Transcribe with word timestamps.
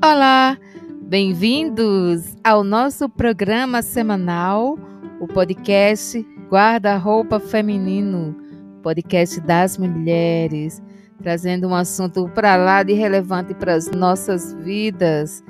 Olá, 0.00 0.56
bem-vindos 1.02 2.36
ao 2.44 2.62
nosso 2.62 3.08
programa 3.08 3.82
semanal, 3.82 4.78
o 5.18 5.26
podcast 5.26 6.24
Guarda-Roupa 6.48 7.40
Feminino, 7.40 8.32
podcast 8.80 9.40
das 9.40 9.76
mulheres, 9.76 10.80
trazendo 11.20 11.66
um 11.66 11.74
assunto 11.74 12.28
para 12.32 12.54
lá 12.54 12.84
de 12.84 12.92
relevante 12.92 13.54
para 13.54 13.74
as 13.74 13.90
nossas 13.90 14.54
vidas. 14.62 15.42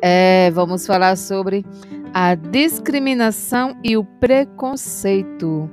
É, 0.00 0.50
vamos 0.52 0.86
falar 0.86 1.14
sobre 1.18 1.62
a 2.14 2.34
discriminação 2.34 3.76
e 3.84 3.98
o 3.98 4.04
preconceito. 4.04 5.70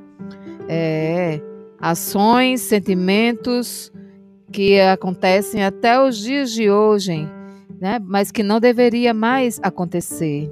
É, 0.67 1.39
ações, 1.79 2.59
sentimentos 2.59 3.89
que 4.51 4.81
acontecem 4.81 5.63
até 5.63 5.97
os 5.97 6.17
dias 6.17 6.51
de 6.51 6.69
hoje 6.69 7.36
né? 7.79 7.99
mas 7.99 8.31
que 8.31 8.43
não 8.43 8.59
deveria 8.59 9.13
mais 9.13 9.59
acontecer. 9.61 10.51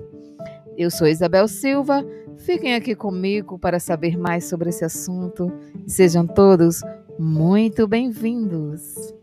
Eu 0.77 0.91
sou 0.91 1.07
Isabel 1.07 1.47
Silva, 1.47 2.05
fiquem 2.38 2.75
aqui 2.75 2.95
comigo 2.95 3.57
para 3.57 3.79
saber 3.79 4.17
mais 4.17 4.45
sobre 4.45 4.70
esse 4.70 4.83
assunto 4.83 5.52
sejam 5.88 6.25
todos 6.25 6.81
muito 7.17 7.88
bem-vindos. 7.88 9.13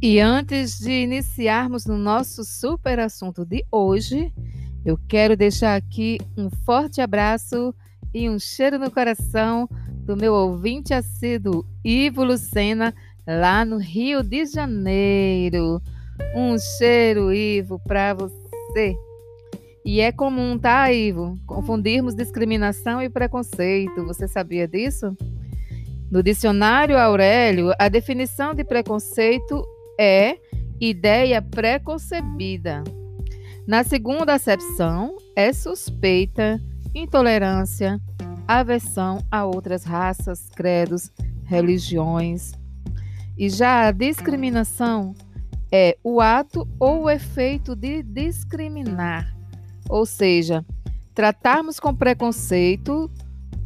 E 0.00 0.20
antes 0.20 0.78
de 0.78 0.90
iniciarmos 0.90 1.84
no 1.84 1.98
nosso 1.98 2.44
super 2.44 2.98
assunto 3.00 3.44
de 3.44 3.64
hoje, 3.70 4.32
eu 4.84 4.98
quero 5.08 5.36
deixar 5.36 5.74
aqui 5.74 6.18
um 6.36 6.48
forte 6.64 7.00
abraço 7.00 7.74
e 8.14 8.28
um 8.28 8.38
cheiro 8.38 8.78
no 8.78 8.90
coração 8.90 9.68
do 9.90 10.16
meu 10.16 10.32
ouvinte 10.32 10.94
assíduo 10.94 11.66
Ivo 11.84 12.24
Lucena, 12.24 12.94
lá 13.26 13.64
no 13.64 13.76
Rio 13.76 14.22
de 14.22 14.46
Janeiro. 14.46 15.82
Um 16.34 16.56
cheiro, 16.78 17.32
Ivo, 17.32 17.78
para 17.80 18.14
você. 18.14 18.96
E 19.84 20.00
é 20.00 20.10
comum, 20.10 20.58
tá, 20.58 20.90
Ivo? 20.92 21.38
Confundirmos 21.46 22.14
discriminação 22.14 23.02
e 23.02 23.10
preconceito. 23.10 24.04
Você 24.06 24.26
sabia 24.26 24.66
disso? 24.66 25.16
No 26.10 26.22
dicionário 26.22 26.98
Aurélio, 26.98 27.72
a 27.78 27.88
definição 27.88 28.54
de 28.54 28.64
preconceito 28.64 29.62
é 30.00 30.38
ideia 30.80 31.42
preconcebida 31.42 32.82
na 33.68 33.84
segunda 33.84 34.32
acepção, 34.32 35.14
é 35.36 35.52
suspeita, 35.52 36.58
intolerância, 36.94 38.00
aversão 38.46 39.22
a 39.30 39.44
outras 39.44 39.84
raças, 39.84 40.48
credos, 40.56 41.12
religiões. 41.44 42.52
E 43.36 43.50
já 43.50 43.86
a 43.86 43.92
discriminação 43.92 45.14
é 45.70 45.98
o 46.02 46.18
ato 46.18 46.66
ou 46.80 47.02
o 47.02 47.10
efeito 47.10 47.76
de 47.76 48.02
discriminar, 48.02 49.36
ou 49.86 50.06
seja, 50.06 50.64
tratarmos 51.14 51.78
com 51.78 51.94
preconceito 51.94 53.10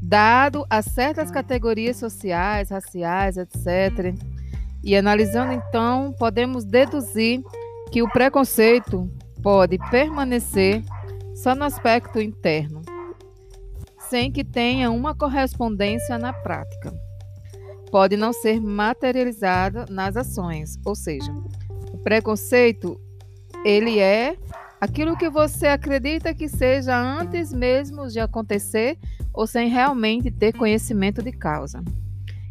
dado 0.03 0.67
a 0.69 0.83
certas 0.83 1.31
categorias 1.31 1.97
sociais, 1.97 2.71
raciais, 2.71 3.37
etc. 3.37 4.17
E 4.83 4.97
analisando 4.97 5.53
então, 5.53 6.13
podemos 6.19 6.65
deduzir 6.65 7.41
que 7.93 8.03
o 8.03 8.11
preconceito 8.11 9.09
pode 9.43 9.79
permanecer 9.91 10.83
só 11.35 11.55
no 11.55 11.65
aspecto 11.65 12.21
interno, 12.21 12.83
sem 14.09 14.31
que 14.31 14.45
tenha 14.45 14.91
uma 14.91 15.15
correspondência 15.15 16.19
na 16.19 16.33
prática. 16.33 16.95
Pode 17.91 18.17
não 18.17 18.33
ser 18.33 18.61
materializada 18.61 19.85
nas 19.91 20.17
ações, 20.17 20.79
ou 20.85 20.95
seja, 20.95 21.33
o 21.93 21.99
preconceito 21.99 22.99
ele 23.65 23.99
é 23.99 24.37
aquilo 24.81 25.17
que 25.17 25.29
você 25.29 25.67
acredita 25.67 26.35
que 26.35 26.49
seja 26.49 26.97
antes 26.99 27.53
mesmo 27.53 28.09
de 28.09 28.19
acontecer 28.19 28.99
ou 29.33 29.47
sem 29.47 29.69
realmente 29.69 30.31
ter 30.31 30.53
conhecimento 30.53 31.23
de 31.23 31.33
causa. 31.33 31.83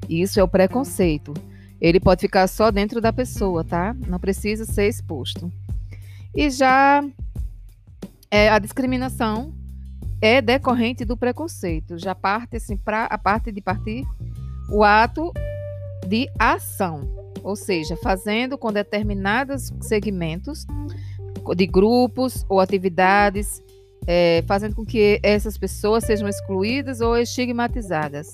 Isso 0.10 0.40
é 0.40 0.44
o 0.44 0.48
preconceito. 0.48 1.34
Ele 1.80 2.00
pode 2.00 2.22
ficar 2.22 2.48
só 2.48 2.70
dentro 2.70 3.02
da 3.02 3.12
pessoa, 3.12 3.64
tá? 3.64 3.96
Não 4.08 4.20
precisa 4.20 4.66
ser 4.66 4.88
exposto. 4.88 5.52
E 6.36 6.50
já 6.50 7.04
é, 8.30 8.50
a 8.50 8.60
discriminação 8.60 9.54
é 10.22 10.42
decorrente 10.42 11.04
do 11.04 11.18
preconceito. 11.18 11.98
Já 11.98 12.16
parte 12.16 12.58
assim 12.58 12.78
para 12.78 13.06
a 13.06 13.18
parte 13.18 13.52
de 13.52 13.62
partir 13.62 14.06
o 14.70 14.84
ato 14.84 15.34
de 16.08 16.30
ação, 16.40 17.10
ou 17.44 17.56
seja, 17.56 17.98
fazendo 17.98 18.58
com 18.58 18.72
determinados 18.72 19.72
segmentos 19.82 20.66
de 21.56 21.66
grupos 21.66 22.46
ou 22.48 22.60
atividades, 22.60 23.62
é, 24.08 24.44
fazendo 24.48 24.76
com 24.76 24.86
que 24.86 25.20
essas 25.22 25.58
pessoas 25.58 26.06
sejam 26.06 26.28
excluídas 26.28 27.02
ou 27.02 27.18
estigmatizadas. 27.18 28.34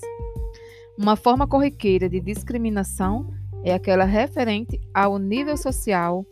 Uma 0.96 1.16
forma 1.16 1.46
corriqueira 1.46 2.08
de 2.08 2.20
discriminação 2.20 3.32
é 3.64 3.72
aquela 3.72 4.04
referente 4.04 4.80
ao 4.94 5.18
nível 5.18 5.56
social, 5.56 6.24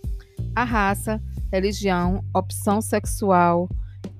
à 0.54 0.64
raça, 0.64 1.20
religião, 1.52 2.24
opção 2.34 2.80
sexual, 2.80 3.68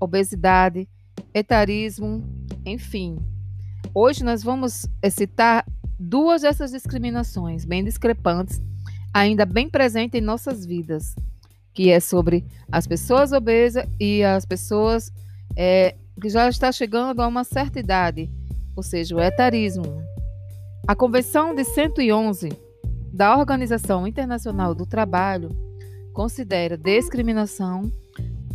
obesidade, 0.01 0.89
etarismo, 1.35 2.25
enfim. 2.65 3.19
Hoje 3.95 4.25
nós 4.25 4.43
vamos 4.43 4.87
eh, 5.03 5.11
citar 5.11 5.65
duas 5.99 6.43
dessas 6.43 6.71
discriminações 6.71 7.65
bem 7.65 7.85
discrepantes, 7.85 8.61
ainda 9.13 9.47
bem 9.47 9.69
presentes 9.69 10.21
em 10.21 10.25
nossas 10.25 10.65
vidas, 10.65 11.15
que 11.73 11.91
é 11.91 12.01
sobre 12.01 12.45
as 12.71 12.87
pessoas 12.87 13.33
obesas 13.33 13.87
e 13.99 14.23
as 14.23 14.45
pessoas 14.45 15.13
é, 15.57 15.95
que 16.21 16.29
já 16.29 16.49
está 16.49 16.71
chegando 16.71 17.21
a 17.21 17.27
uma 17.27 17.45
certa 17.45 17.81
idade, 17.81 18.31
ou 18.75 18.83
seja, 18.83 19.17
o 19.17 19.21
etarismo. 19.21 19.85
A 20.87 20.95
Convenção 20.95 21.55
de 21.55 21.65
111 21.65 22.51
da 23.13 23.37
Organização 23.37 24.07
Internacional 24.07 24.75
do 24.75 24.87
Trabalho 24.87 25.66
considera 26.17 26.79
discriminação 26.79 27.93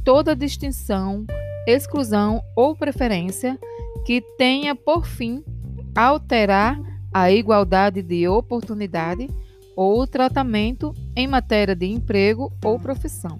toda 0.03 0.35
distinção, 0.35 1.27
exclusão 1.67 2.41
ou 2.55 2.75
preferência 2.75 3.55
que 4.03 4.19
tenha 4.35 4.73
por 4.73 5.05
fim 5.05 5.43
alterar 5.95 6.81
a 7.13 7.31
igualdade 7.31 8.01
de 8.01 8.27
oportunidade 8.27 9.29
ou 9.75 10.07
tratamento 10.07 10.91
em 11.15 11.27
matéria 11.27 11.75
de 11.75 11.85
emprego 11.85 12.51
ou 12.65 12.79
profissão, 12.79 13.39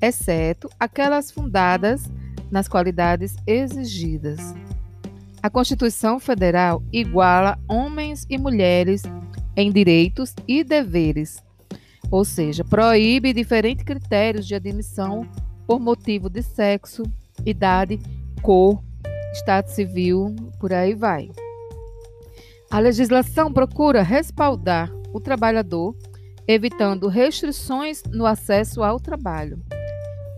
exceto 0.00 0.70
aquelas 0.80 1.30
fundadas 1.30 2.10
nas 2.50 2.66
qualidades 2.66 3.36
exigidas. 3.46 4.54
A 5.42 5.50
Constituição 5.50 6.18
Federal 6.18 6.82
iguala 6.90 7.58
homens 7.68 8.26
e 8.30 8.38
mulheres 8.38 9.02
em 9.54 9.70
direitos 9.70 10.34
e 10.48 10.64
deveres, 10.64 11.44
ou 12.10 12.24
seja, 12.24 12.64
proíbe 12.64 13.32
diferentes 13.32 13.84
critérios 13.84 14.46
de 14.46 14.54
admissão 14.54 15.26
por 15.66 15.80
motivo 15.80 16.28
de 16.30 16.42
sexo, 16.42 17.02
idade, 17.44 17.98
cor, 18.42 18.82
estado 19.32 19.68
civil, 19.68 20.34
por 20.60 20.72
aí 20.72 20.94
vai. 20.94 21.30
A 22.70 22.78
legislação 22.78 23.52
procura 23.52 24.02
respaldar 24.02 24.92
o 25.12 25.20
trabalhador, 25.20 25.94
evitando 26.46 27.08
restrições 27.08 28.02
no 28.10 28.26
acesso 28.26 28.82
ao 28.82 29.00
trabalho, 29.00 29.58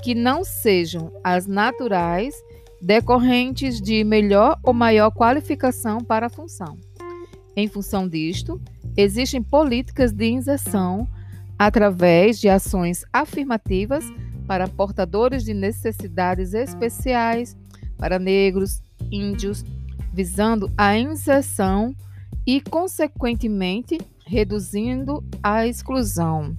que 0.03 0.15
não 0.15 0.45
sejam 0.45 1.13
as 1.23 1.47
naturais 1.47 2.35
decorrentes 2.81 3.81
de 3.81 4.05
melhor 4.05 4.59
ou 4.63 4.73
maior 4.73 5.11
qualificação 5.11 5.99
para 5.99 6.27
a 6.27 6.31
função. 6.31 6.79
Em 7.57 7.67
função 7.67 8.09
disto, 8.09 8.61
existem 8.97 9.43
políticas 9.43 10.13
de 10.13 10.27
inserção 10.27 11.09
através 11.59 12.39
de 12.39 12.49
ações 12.49 13.05
afirmativas 13.13 14.05
para 14.47 14.69
portadores 14.69 15.45
de 15.45 15.53
necessidades 15.53 16.55
especiais, 16.55 17.57
para 17.97 18.19
negros, 18.19 18.81
índios, 19.11 19.65
visando 20.13 20.71
a 20.77 20.97
inserção 20.97 21.95
e, 22.47 22.61
consequentemente, 22.61 23.99
reduzindo 24.25 25.23
a 25.43 25.67
exclusão. 25.67 26.57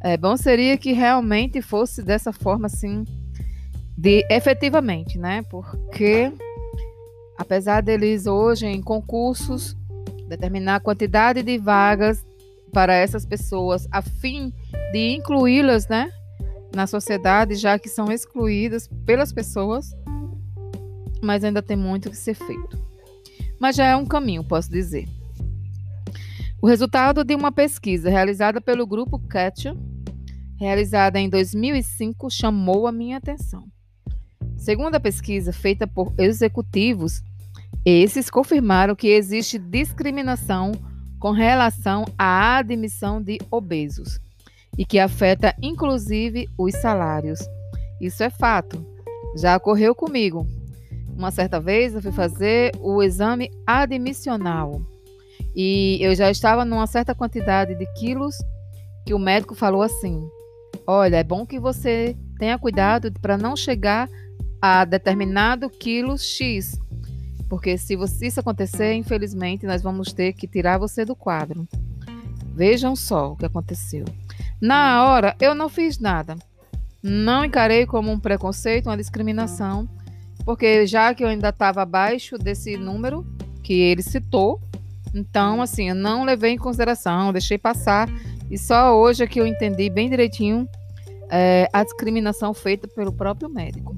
É, 0.00 0.16
bom 0.16 0.36
seria 0.36 0.76
que 0.76 0.92
realmente 0.92 1.62
fosse 1.62 2.02
dessa 2.02 2.32
forma, 2.32 2.66
assim, 2.66 3.04
de 3.96 4.26
efetivamente, 4.28 5.18
né? 5.18 5.42
Porque 5.48 6.32
apesar 7.38 7.82
deles 7.82 8.26
hoje 8.26 8.66
em 8.66 8.82
concursos 8.82 9.76
determinar 10.28 10.76
a 10.76 10.80
quantidade 10.80 11.42
de 11.42 11.58
vagas 11.58 12.24
para 12.72 12.94
essas 12.94 13.26
pessoas 13.26 13.86
a 13.90 14.00
fim 14.00 14.52
de 14.92 15.14
incluí-las, 15.14 15.86
né, 15.88 16.10
na 16.74 16.86
sociedade, 16.86 17.54
já 17.54 17.78
que 17.78 17.88
são 17.88 18.10
excluídas 18.10 18.88
pelas 19.04 19.32
pessoas. 19.32 19.94
mas 21.24 21.44
ainda 21.44 21.62
tem 21.62 21.76
muito 21.76 22.10
que 22.10 22.16
ser 22.16 22.34
feito. 22.34 22.76
Mas 23.60 23.76
já 23.76 23.86
é 23.86 23.94
um 23.94 24.04
caminho, 24.04 24.42
posso 24.42 24.68
dizer. 24.68 25.06
O 26.60 26.66
resultado 26.66 27.22
de 27.22 27.32
uma 27.36 27.52
pesquisa 27.52 28.10
realizada 28.10 28.60
pelo 28.60 28.84
grupo 28.84 29.20
Catch, 29.20 29.66
realizada 30.58 31.20
em 31.20 31.28
2005, 31.28 32.28
chamou 32.28 32.88
a 32.88 32.92
minha 32.92 33.18
atenção. 33.18 33.68
Segundo 34.56 34.96
a 34.96 35.00
pesquisa 35.00 35.52
feita 35.52 35.86
por 35.86 36.12
executivos, 36.18 37.22
esses 37.84 38.28
confirmaram 38.28 38.96
que 38.96 39.08
existe 39.08 39.58
discriminação 39.58 40.72
com 41.22 41.30
relação 41.30 42.04
à 42.18 42.56
admissão 42.56 43.22
de 43.22 43.38
obesos 43.48 44.18
e 44.76 44.84
que 44.84 44.98
afeta 44.98 45.54
inclusive 45.62 46.48
os 46.58 46.74
salários. 46.74 47.38
Isso 48.00 48.24
é 48.24 48.28
fato. 48.28 48.84
Já 49.36 49.56
ocorreu 49.56 49.94
comigo. 49.94 50.44
Uma 51.16 51.30
certa 51.30 51.60
vez 51.60 51.94
eu 51.94 52.02
fui 52.02 52.10
fazer 52.10 52.72
o 52.80 53.00
exame 53.04 53.52
admissional 53.64 54.82
e 55.54 55.96
eu 56.00 56.12
já 56.12 56.28
estava 56.28 56.64
numa 56.64 56.88
certa 56.88 57.14
quantidade 57.14 57.76
de 57.76 57.86
quilos 57.94 58.34
que 59.06 59.14
o 59.14 59.18
médico 59.18 59.54
falou 59.54 59.82
assim: 59.82 60.28
Olha, 60.84 61.18
é 61.18 61.22
bom 61.22 61.46
que 61.46 61.60
você 61.60 62.16
tenha 62.36 62.58
cuidado 62.58 63.12
para 63.20 63.38
não 63.38 63.54
chegar 63.54 64.08
a 64.60 64.84
determinado 64.84 65.70
quilo 65.70 66.18
X. 66.18 66.76
Porque 67.52 67.76
se 67.76 67.98
isso 68.22 68.40
acontecer, 68.40 68.94
infelizmente, 68.94 69.66
nós 69.66 69.82
vamos 69.82 70.10
ter 70.10 70.32
que 70.32 70.48
tirar 70.48 70.78
você 70.78 71.04
do 71.04 71.14
quadro. 71.14 71.68
Vejam 72.54 72.96
só 72.96 73.32
o 73.32 73.36
que 73.36 73.44
aconteceu. 73.44 74.06
Na 74.58 75.04
hora, 75.04 75.36
eu 75.38 75.54
não 75.54 75.68
fiz 75.68 75.98
nada. 75.98 76.34
Não 77.02 77.44
encarei 77.44 77.84
como 77.84 78.10
um 78.10 78.18
preconceito, 78.18 78.86
uma 78.86 78.96
discriminação, 78.96 79.86
porque 80.46 80.86
já 80.86 81.12
que 81.12 81.22
eu 81.22 81.28
ainda 81.28 81.50
estava 81.50 81.82
abaixo 81.82 82.38
desse 82.38 82.78
número 82.78 83.22
que 83.62 83.74
ele 83.74 84.00
citou, 84.02 84.58
então, 85.14 85.60
assim, 85.60 85.90
eu 85.90 85.94
não 85.94 86.24
levei 86.24 86.52
em 86.52 86.58
consideração, 86.58 87.34
deixei 87.34 87.58
passar. 87.58 88.08
E 88.50 88.56
só 88.56 88.98
hoje 88.98 89.24
é 89.24 89.26
que 89.26 89.38
eu 89.38 89.46
entendi 89.46 89.90
bem 89.90 90.08
direitinho 90.08 90.66
é, 91.30 91.68
a 91.70 91.84
discriminação 91.84 92.54
feita 92.54 92.88
pelo 92.88 93.12
próprio 93.12 93.50
médico. 93.50 93.94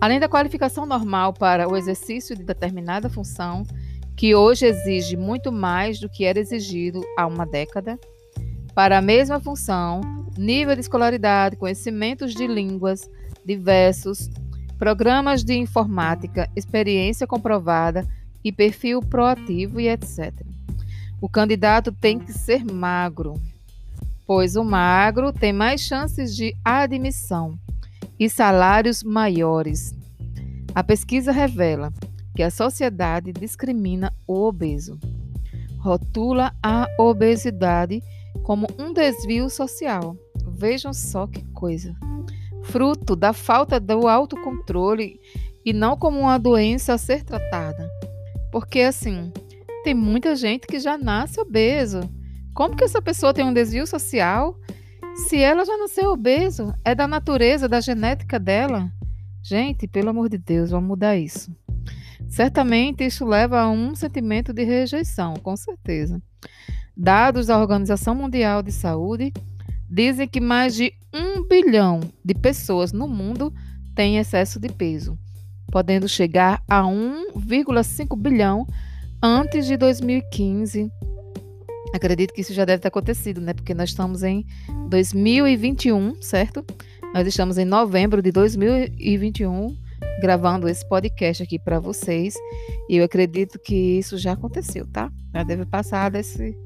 Além 0.00 0.20
da 0.20 0.28
qualificação 0.28 0.84
normal 0.84 1.32
para 1.32 1.68
o 1.68 1.76
exercício 1.76 2.36
de 2.36 2.42
determinada 2.42 3.08
função, 3.08 3.64
que 4.16 4.34
hoje 4.34 4.66
exige 4.66 5.16
muito 5.16 5.50
mais 5.50 5.98
do 5.98 6.08
que 6.08 6.24
era 6.24 6.38
exigido 6.38 7.00
há 7.16 7.26
uma 7.26 7.46
década, 7.46 7.98
para 8.74 8.98
a 8.98 9.02
mesma 9.02 9.40
função, 9.40 10.00
nível 10.36 10.74
de 10.74 10.80
escolaridade, 10.80 11.56
conhecimentos 11.56 12.34
de 12.34 12.46
línguas 12.46 13.08
diversos, 13.44 14.28
programas 14.78 15.44
de 15.44 15.54
informática, 15.54 16.48
experiência 16.56 17.26
comprovada 17.26 18.06
e 18.42 18.52
perfil 18.52 19.00
proativo 19.00 19.80
e 19.80 19.88
etc. 19.88 20.32
O 21.20 21.28
candidato 21.28 21.92
tem 21.92 22.18
que 22.18 22.32
ser 22.32 22.64
magro, 22.64 23.40
pois 24.26 24.56
o 24.56 24.64
magro 24.64 25.32
tem 25.32 25.52
mais 25.52 25.80
chances 25.80 26.34
de 26.34 26.54
admissão 26.64 27.58
e 28.18 28.28
salários 28.28 29.02
maiores. 29.02 29.94
A 30.74 30.82
pesquisa 30.82 31.32
revela 31.32 31.92
que 32.34 32.42
a 32.42 32.50
sociedade 32.50 33.32
discrimina 33.32 34.12
o 34.26 34.44
obeso. 34.44 34.98
Rotula 35.78 36.54
a 36.62 36.88
obesidade 36.98 38.02
como 38.42 38.66
um 38.78 38.92
desvio 38.92 39.48
social. 39.48 40.16
Vejam 40.46 40.92
só 40.92 41.26
que 41.26 41.44
coisa. 41.52 41.94
Fruto 42.62 43.14
da 43.14 43.32
falta 43.32 43.78
do 43.78 44.08
autocontrole 44.08 45.20
e 45.64 45.72
não 45.72 45.96
como 45.96 46.20
uma 46.20 46.38
doença 46.38 46.94
a 46.94 46.98
ser 46.98 47.22
tratada. 47.22 47.88
Porque 48.50 48.80
assim, 48.80 49.32
tem 49.84 49.94
muita 49.94 50.34
gente 50.34 50.66
que 50.66 50.80
já 50.80 50.96
nasce 50.96 51.40
obeso. 51.40 52.00
Como 52.54 52.76
que 52.76 52.84
essa 52.84 53.02
pessoa 53.02 53.34
tem 53.34 53.44
um 53.44 53.52
desvio 53.52 53.86
social 53.86 54.58
se 55.14 55.38
ela 55.38 55.64
já 55.64 55.76
nasceu 55.76 56.10
obeso? 56.10 56.74
É 56.84 56.94
da 56.94 57.06
natureza, 57.06 57.68
da 57.68 57.80
genética 57.80 58.38
dela? 58.38 58.90
Gente, 59.42 59.86
pelo 59.86 60.10
amor 60.10 60.28
de 60.28 60.38
Deus, 60.38 60.70
vamos 60.70 60.88
mudar 60.88 61.16
isso. 61.16 61.54
Certamente 62.28 63.04
isso 63.04 63.24
leva 63.24 63.60
a 63.60 63.70
um 63.70 63.94
sentimento 63.94 64.52
de 64.52 64.64
rejeição, 64.64 65.34
com 65.34 65.56
certeza. 65.56 66.22
Dados 66.96 67.46
da 67.46 67.58
Organização 67.58 68.14
Mundial 68.14 68.62
de 68.62 68.72
Saúde 68.72 69.32
dizem 69.88 70.26
que 70.26 70.40
mais 70.40 70.74
de 70.74 70.92
um 71.12 71.46
bilhão 71.46 72.00
de 72.24 72.34
pessoas 72.34 72.92
no 72.92 73.06
mundo 73.06 73.52
têm 73.94 74.18
excesso 74.18 74.58
de 74.58 74.68
peso 74.68 75.18
podendo 75.74 76.08
chegar 76.08 76.62
a 76.68 76.82
1,5 76.82 78.16
bilhão 78.16 78.64
antes 79.20 79.66
de 79.66 79.76
2015. 79.76 80.88
Acredito 81.94 82.34
que 82.34 82.40
isso 82.40 82.52
já 82.52 82.64
deve 82.64 82.82
ter 82.82 82.88
acontecido, 82.88 83.40
né? 83.40 83.54
Porque 83.54 83.72
nós 83.72 83.90
estamos 83.90 84.24
em 84.24 84.44
2021, 84.88 86.20
certo? 86.20 86.64
Nós 87.14 87.24
estamos 87.24 87.56
em 87.56 87.64
novembro 87.64 88.20
de 88.20 88.32
2021 88.32 89.76
gravando 90.20 90.68
esse 90.68 90.84
podcast 90.88 91.44
aqui 91.44 91.56
para 91.56 91.78
vocês. 91.78 92.34
E 92.88 92.96
eu 92.96 93.04
acredito 93.04 93.60
que 93.60 93.76
isso 93.96 94.18
já 94.18 94.32
aconteceu, 94.32 94.88
tá? 94.88 95.08
Já 95.32 95.44
deve 95.44 95.64
passar 95.66 96.10
desse, 96.10 96.58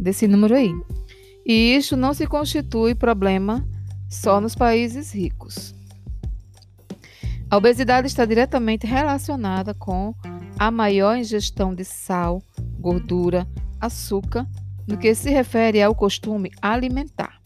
desse 0.00 0.26
número 0.26 0.56
aí. 0.56 0.74
E 1.46 1.76
isso 1.76 1.96
não 1.96 2.12
se 2.12 2.26
constitui 2.26 2.92
problema 2.92 3.64
só 4.10 4.40
nos 4.40 4.56
países 4.56 5.14
ricos. 5.14 5.76
A 7.48 7.56
obesidade 7.56 8.08
está 8.08 8.24
diretamente 8.24 8.84
relacionada 8.84 9.74
com 9.74 10.12
a 10.58 10.72
maior 10.72 11.16
ingestão 11.16 11.72
de 11.72 11.84
sal, 11.84 12.42
gordura, 12.80 13.46
açúcar, 13.80 14.44
no 14.86 14.96
que 14.98 15.14
se 15.14 15.30
refere 15.30 15.82
ao 15.82 15.94
costume 15.94 16.50
alimentar, 16.60 17.40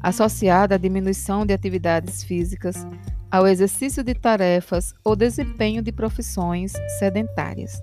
associada 0.00 0.74
à 0.74 0.78
diminuição 0.78 1.46
de 1.46 1.52
atividades 1.52 2.22
físicas, 2.22 2.86
ao 3.30 3.46
exercício 3.46 4.02
de 4.02 4.14
tarefas 4.14 4.94
ou 5.04 5.16
desempenho 5.16 5.82
de 5.82 5.92
profissões 5.92 6.72
sedentárias, 6.98 7.80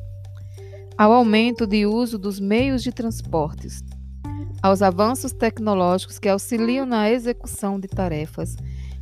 ao 0.97 1.11
aumento 1.11 1.67
de 1.67 1.85
uso 1.85 2.17
dos 2.17 2.39
meios 2.39 2.81
de 2.83 2.91
transportes, 2.91 3.83
aos 4.61 4.81
avanços 4.81 5.33
tecnológicos 5.33 6.19
que 6.19 6.29
auxiliam 6.29 6.85
na 6.85 7.09
execução 7.09 7.79
de 7.79 7.87
tarefas, 7.87 8.55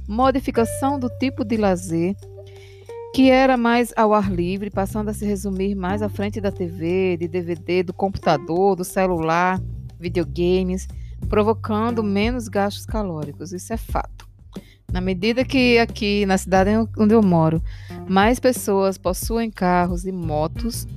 modificação 0.07 1.00
do 1.00 1.09
tipo 1.19 1.45
de 1.45 1.57
lazer 1.57 2.15
que 3.13 3.30
era 3.30 3.58
mais 3.58 3.94
ao 3.96 4.13
ar 4.13 4.32
livre, 4.32 4.70
passando 4.70 5.10
a 5.10 5.13
se 5.13 5.25
resumir 5.25 5.75
mais 5.75 6.01
à 6.01 6.08
frente 6.08 6.39
da 6.39 6.51
TV, 6.51 7.18
de 7.18 7.27
DVD, 7.27 7.84
do 7.84 7.94
computador, 7.94 8.75
do 8.75 8.86
celular, 8.86 9.62
videogames, 10.00 10.88
provocando 11.27 12.01
menos 12.01 12.48
gastos 12.48 12.86
calóricos. 12.86 13.51
Isso 13.51 13.74
é 13.74 13.77
fato. 13.77 14.30
Na 14.91 15.01
medida 15.01 15.44
que 15.44 15.77
aqui 15.77 16.25
na 16.25 16.38
cidade 16.38 16.72
onde 16.98 17.13
eu 17.13 17.22
moro, 17.22 17.62
mais 18.08 18.39
pessoas 18.39 18.98
possuem 18.98 19.50
carros 19.50 20.06
e 20.06 20.12
motos, 20.12 20.88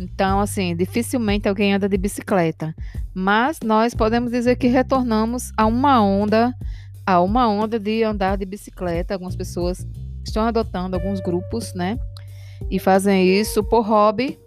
então, 0.00 0.40
assim, 0.40 0.74
dificilmente 0.74 1.46
alguém 1.46 1.74
anda 1.74 1.88
de 1.88 1.98
bicicleta. 1.98 2.74
Mas 3.12 3.60
nós 3.62 3.94
podemos 3.94 4.32
dizer 4.32 4.56
que 4.56 4.66
retornamos 4.66 5.52
a 5.56 5.66
uma 5.66 6.02
onda, 6.02 6.54
a 7.04 7.20
uma 7.20 7.46
onda 7.48 7.78
de 7.78 8.02
andar 8.02 8.38
de 8.38 8.46
bicicleta. 8.46 9.12
Algumas 9.12 9.36
pessoas 9.36 9.86
estão 10.24 10.42
adotando 10.44 10.96
alguns 10.96 11.20
grupos, 11.20 11.74
né? 11.74 11.98
E 12.70 12.78
fazem 12.78 13.26
isso 13.26 13.64
por 13.64 13.82
hobby 13.82 14.38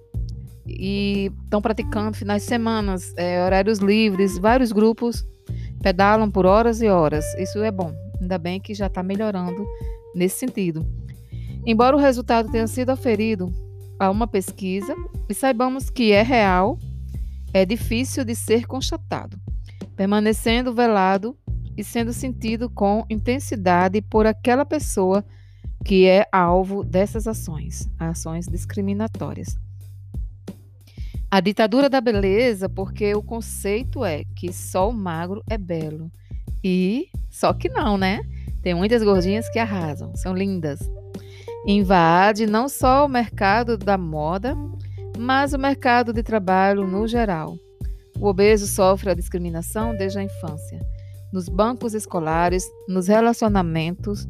e 0.66 1.32
estão 1.44 1.62
praticando 1.62 2.16
finais 2.16 2.44
de 2.44 2.48
semana, 2.48 2.96
é, 3.18 3.44
horários 3.44 3.80
livres, 3.80 4.38
vários 4.38 4.72
grupos 4.72 5.26
pedalam 5.82 6.32
por 6.32 6.46
horas 6.46 6.82
e 6.82 6.88
horas. 6.88 7.26
Isso 7.36 7.60
é 7.60 7.72
bom. 7.72 7.94
Ainda 8.22 8.38
bem 8.38 8.60
que 8.60 8.74
já 8.74 8.88
está 8.88 9.04
melhorando 9.04 9.66
nesse 10.16 10.38
sentido. 10.38 10.86
Embora 11.66 11.96
o 11.96 12.00
resultado 12.00 12.50
tenha 12.52 12.68
sido 12.68 12.90
aferido 12.90 13.52
a 14.00 14.10
uma 14.10 14.28
pesquisa 14.28 14.96
e 15.30 15.34
saibamos 15.34 15.90
que 15.90 16.12
é 16.12 16.22
real, 16.22 16.78
é 17.54 17.66
difícil 17.66 18.24
de 18.24 18.36
ser 18.36 18.66
constatado, 18.66 19.38
permanecendo 19.96 20.74
velado 20.74 21.38
e 21.78 21.84
sendo 21.84 22.14
sentido 22.14 22.70
com 22.70 23.06
intensidade 23.10 24.02
por 24.02 24.26
aquela 24.26 24.66
pessoa 24.66 25.24
que 25.84 26.08
é 26.08 26.26
alvo 26.32 26.84
dessas 26.84 27.28
ações, 27.28 27.90
ações 28.00 28.48
discriminatórias. 28.48 29.58
A 31.30 31.40
ditadura 31.40 31.90
da 31.90 32.00
beleza, 32.00 32.70
porque 32.70 33.14
o 33.16 33.24
conceito 33.24 34.06
é 34.06 34.24
que 34.36 34.54
só 34.54 34.90
o 34.90 34.94
magro 34.94 35.44
é 35.50 35.58
belo. 35.58 36.12
E 36.64 37.10
só 37.30 37.52
que 37.54 37.68
não, 37.68 37.98
né? 37.98 38.22
Tem 38.62 38.74
muitas 38.74 39.04
gordinhas 39.04 39.50
que 39.50 39.60
arrasam, 39.60 40.16
são 40.16 40.34
lindas. 40.34 40.80
Invade 41.66 42.46
não 42.46 42.70
só 42.70 43.06
o 43.06 43.10
mercado 43.10 43.78
da 43.78 43.98
moda, 43.98 44.56
mas 45.18 45.54
o 45.54 45.60
mercado 45.60 46.14
de 46.14 46.22
trabalho 46.24 46.88
no 46.88 47.08
geral. 47.08 47.58
O 48.20 48.28
obeso 48.28 48.68
sofre 48.68 49.10
a 49.10 49.14
discriminação 49.16 49.96
desde 49.98 50.20
a 50.20 50.24
infância, 50.24 50.80
nos 51.32 51.50
bancos 51.50 51.94
escolares, 51.94 52.64
nos 52.88 53.08
relacionamentos, 53.08 54.28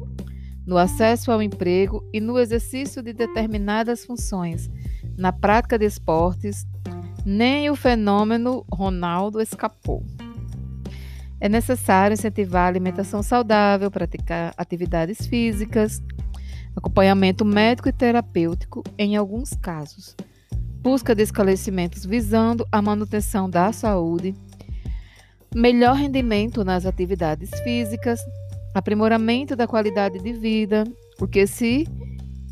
no 0.66 0.78
acesso 0.78 1.30
ao 1.30 1.42
emprego 1.42 2.02
e 2.12 2.20
no 2.20 2.38
exercício 2.38 3.02
de 3.02 3.12
determinadas 3.12 4.04
funções, 4.04 4.70
na 5.16 5.32
prática 5.32 5.78
de 5.78 5.84
esportes, 5.84 6.66
nem 7.24 7.70
o 7.70 7.76
fenômeno 7.76 8.64
Ronaldo 8.70 9.40
escapou. 9.40 10.04
É 11.40 11.48
necessário 11.48 12.14
incentivar 12.14 12.64
a 12.64 12.68
alimentação 12.68 13.22
saudável, 13.22 13.90
praticar 13.90 14.54
atividades 14.56 15.26
físicas, 15.26 16.02
acompanhamento 16.76 17.44
médico 17.44 17.88
e 17.88 17.92
terapêutico 17.92 18.82
em 18.98 19.16
alguns 19.16 19.50
casos, 19.54 20.16
busca 20.80 21.14
de 21.14 21.22
esclarecimentos 21.22 22.04
visando 22.04 22.66
a 22.70 22.80
manutenção 22.80 23.48
da 23.48 23.72
saúde, 23.72 24.34
melhor 25.54 25.96
rendimento 25.96 26.64
nas 26.64 26.84
atividades 26.84 27.50
físicas, 27.60 28.20
aprimoramento 28.74 29.54
da 29.54 29.66
qualidade 29.66 30.18
de 30.18 30.32
vida, 30.32 30.84
o 31.20 31.26
que 31.26 31.46
se 31.46 31.86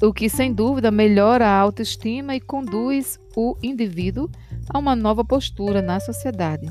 o 0.01 0.13
que 0.13 0.29
sem 0.29 0.53
dúvida 0.53 0.91
melhora 0.91 1.47
a 1.47 1.57
autoestima 1.57 2.35
e 2.35 2.41
conduz 2.41 3.21
o 3.37 3.57
indivíduo 3.63 4.29
a 4.69 4.79
uma 4.79 4.97
nova 4.97 5.25
postura 5.25 5.81
na 5.81 6.01
sociedade, 6.01 6.67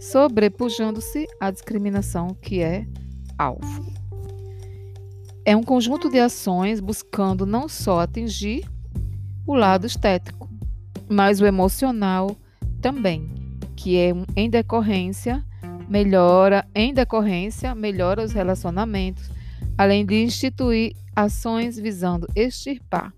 sobrepujando-se 0.00 1.26
à 1.38 1.50
discriminação 1.50 2.28
que 2.40 2.62
é 2.62 2.86
alvo. 3.36 3.84
É 5.44 5.54
um 5.54 5.62
conjunto 5.62 6.10
de 6.10 6.18
ações 6.18 6.80
buscando 6.80 7.44
não 7.44 7.68
só 7.68 8.00
atingir 8.00 8.66
o 9.46 9.54
lado 9.54 9.86
estético, 9.86 10.48
mas 11.06 11.42
o 11.42 11.46
emocional 11.46 12.34
também, 12.80 13.28
que 13.76 13.98
é 13.98 14.12
em 14.34 14.48
decorrência 14.48 15.44
melhora 15.88 16.66
em 16.74 16.92
decorrência 16.92 17.74
melhora 17.74 18.22
os 18.22 18.32
relacionamentos, 18.32 19.30
além 19.76 20.04
de 20.04 20.22
instituir 20.22 20.94
ações 21.14 21.78
visando 21.78 22.26
extirpar 22.34 23.12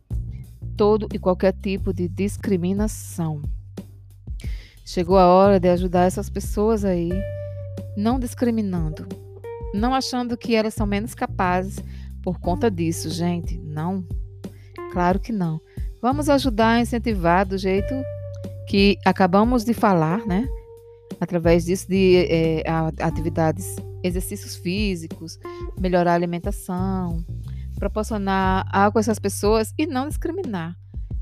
todo 0.76 1.08
e 1.12 1.18
qualquer 1.18 1.52
tipo 1.52 1.92
de 1.92 2.08
discriminação. 2.08 3.40
Chegou 4.84 5.18
a 5.18 5.26
hora 5.26 5.58
de 5.58 5.68
ajudar 5.68 6.04
essas 6.04 6.28
pessoas 6.28 6.84
aí, 6.84 7.10
não 7.96 8.18
discriminando, 8.20 9.06
não 9.74 9.94
achando 9.94 10.36
que 10.36 10.54
elas 10.54 10.74
são 10.74 10.86
menos 10.86 11.14
capazes 11.14 11.82
por 12.22 12.38
conta 12.38 12.70
disso, 12.70 13.10
gente. 13.10 13.58
Não. 13.58 14.04
Claro 14.92 15.18
que 15.18 15.32
não. 15.32 15.60
Vamos 16.00 16.28
ajudar 16.28 16.74
a 16.74 16.80
incentivar 16.80 17.46
do 17.46 17.58
jeito 17.58 17.94
que 18.68 18.98
acabamos 19.04 19.64
de 19.64 19.72
falar, 19.72 20.26
né? 20.26 20.48
Através 21.20 21.64
disso, 21.64 21.88
de 21.88 22.26
é, 22.28 22.62
atividades, 23.00 23.76
exercícios 24.02 24.56
físicos, 24.56 25.38
melhorar 25.78 26.12
a 26.12 26.14
alimentação, 26.14 27.24
proporcionar 27.78 28.66
algo 28.72 28.98
a 28.98 29.00
essas 29.00 29.18
pessoas 29.18 29.72
e 29.78 29.86
não 29.86 30.08
discriminar. 30.08 30.76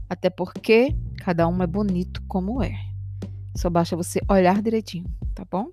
Até 0.08 0.30
porque 0.30 0.94
cada 1.18 1.48
um 1.48 1.62
é 1.62 1.66
bonito 1.66 2.22
como 2.26 2.62
é. 2.62 2.74
Só 3.56 3.70
basta 3.70 3.96
você 3.96 4.20
olhar 4.28 4.60
direitinho, 4.60 5.06
tá 5.34 5.44
bom? 5.48 5.68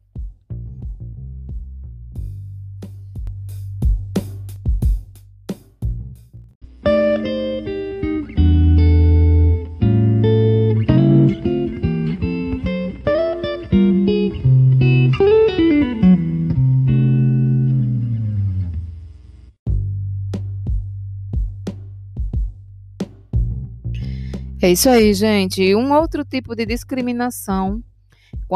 É 24.64 24.72
isso 24.72 24.88
aí, 24.90 25.12
gente. 25.12 25.74
Um 25.76 25.92
outro 25.92 26.24
tipo 26.24 26.56
de 26.56 26.68
discriminação 26.68 27.84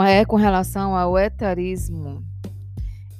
é 0.06 0.24
com 0.24 0.36
relação 0.36 0.96
ao 0.96 1.18
etarismo. 1.18 2.24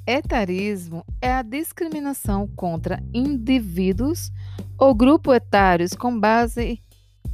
Etarismo 0.06 1.04
é 1.20 1.32
a 1.32 1.42
discriminação 1.42 2.46
contra 2.54 3.02
indivíduos 3.12 4.30
ou 4.78 4.94
grupos 4.94 5.34
etários 5.34 5.94
com 5.94 6.16
base 6.16 6.80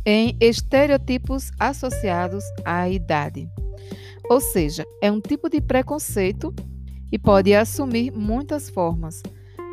em 0.07 0.35
estereotipos 0.41 1.51
associados 1.61 2.45
à 2.65 2.89
idade. 2.89 3.47
Ou 4.31 4.41
seja, 4.41 4.87
é 5.03 5.13
um 5.13 5.21
tipo 5.21 5.51
de 5.51 5.61
preconceito 5.61 6.55
e 7.13 7.19
pode 7.19 7.53
assumir 7.53 8.11
muitas 8.11 8.71
formas 8.71 9.23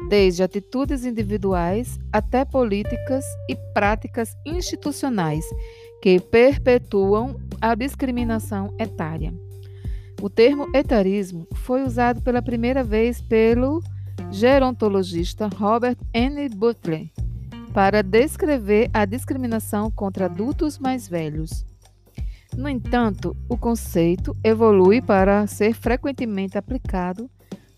desde 0.09 0.41
atitudes 0.41 1.05
individuais 1.05 1.99
até 2.11 2.43
políticas 2.43 3.23
e 3.47 3.55
práticas 3.73 4.35
institucionais 4.45 5.45
que 6.01 6.19
perpetuam 6.19 7.39
a 7.61 7.75
discriminação 7.75 8.73
etária. 8.79 9.33
O 10.19 10.29
termo 10.29 10.67
etarismo 10.75 11.47
foi 11.53 11.83
usado 11.83 12.21
pela 12.21 12.41
primeira 12.41 12.83
vez 12.83 13.21
pelo 13.21 13.81
gerontologista 14.31 15.47
Robert 15.47 15.97
N. 16.13 16.49
Butler 16.49 17.07
para 17.73 18.01
descrever 18.01 18.89
a 18.91 19.05
discriminação 19.05 19.91
contra 19.91 20.25
adultos 20.25 20.79
mais 20.79 21.07
velhos. 21.07 21.63
No 22.57 22.67
entanto, 22.67 23.37
o 23.47 23.55
conceito 23.55 24.35
evolui 24.43 25.01
para 25.01 25.45
ser 25.45 25.73
frequentemente 25.73 26.57
aplicado 26.57 27.29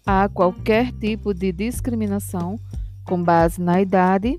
a 0.05 0.29
qualquer 0.29 0.91
tipo 0.93 1.33
de 1.33 1.51
discriminação 1.51 2.59
com 3.05 3.21
base 3.21 3.61
na 3.61 3.81
idade 3.81 4.37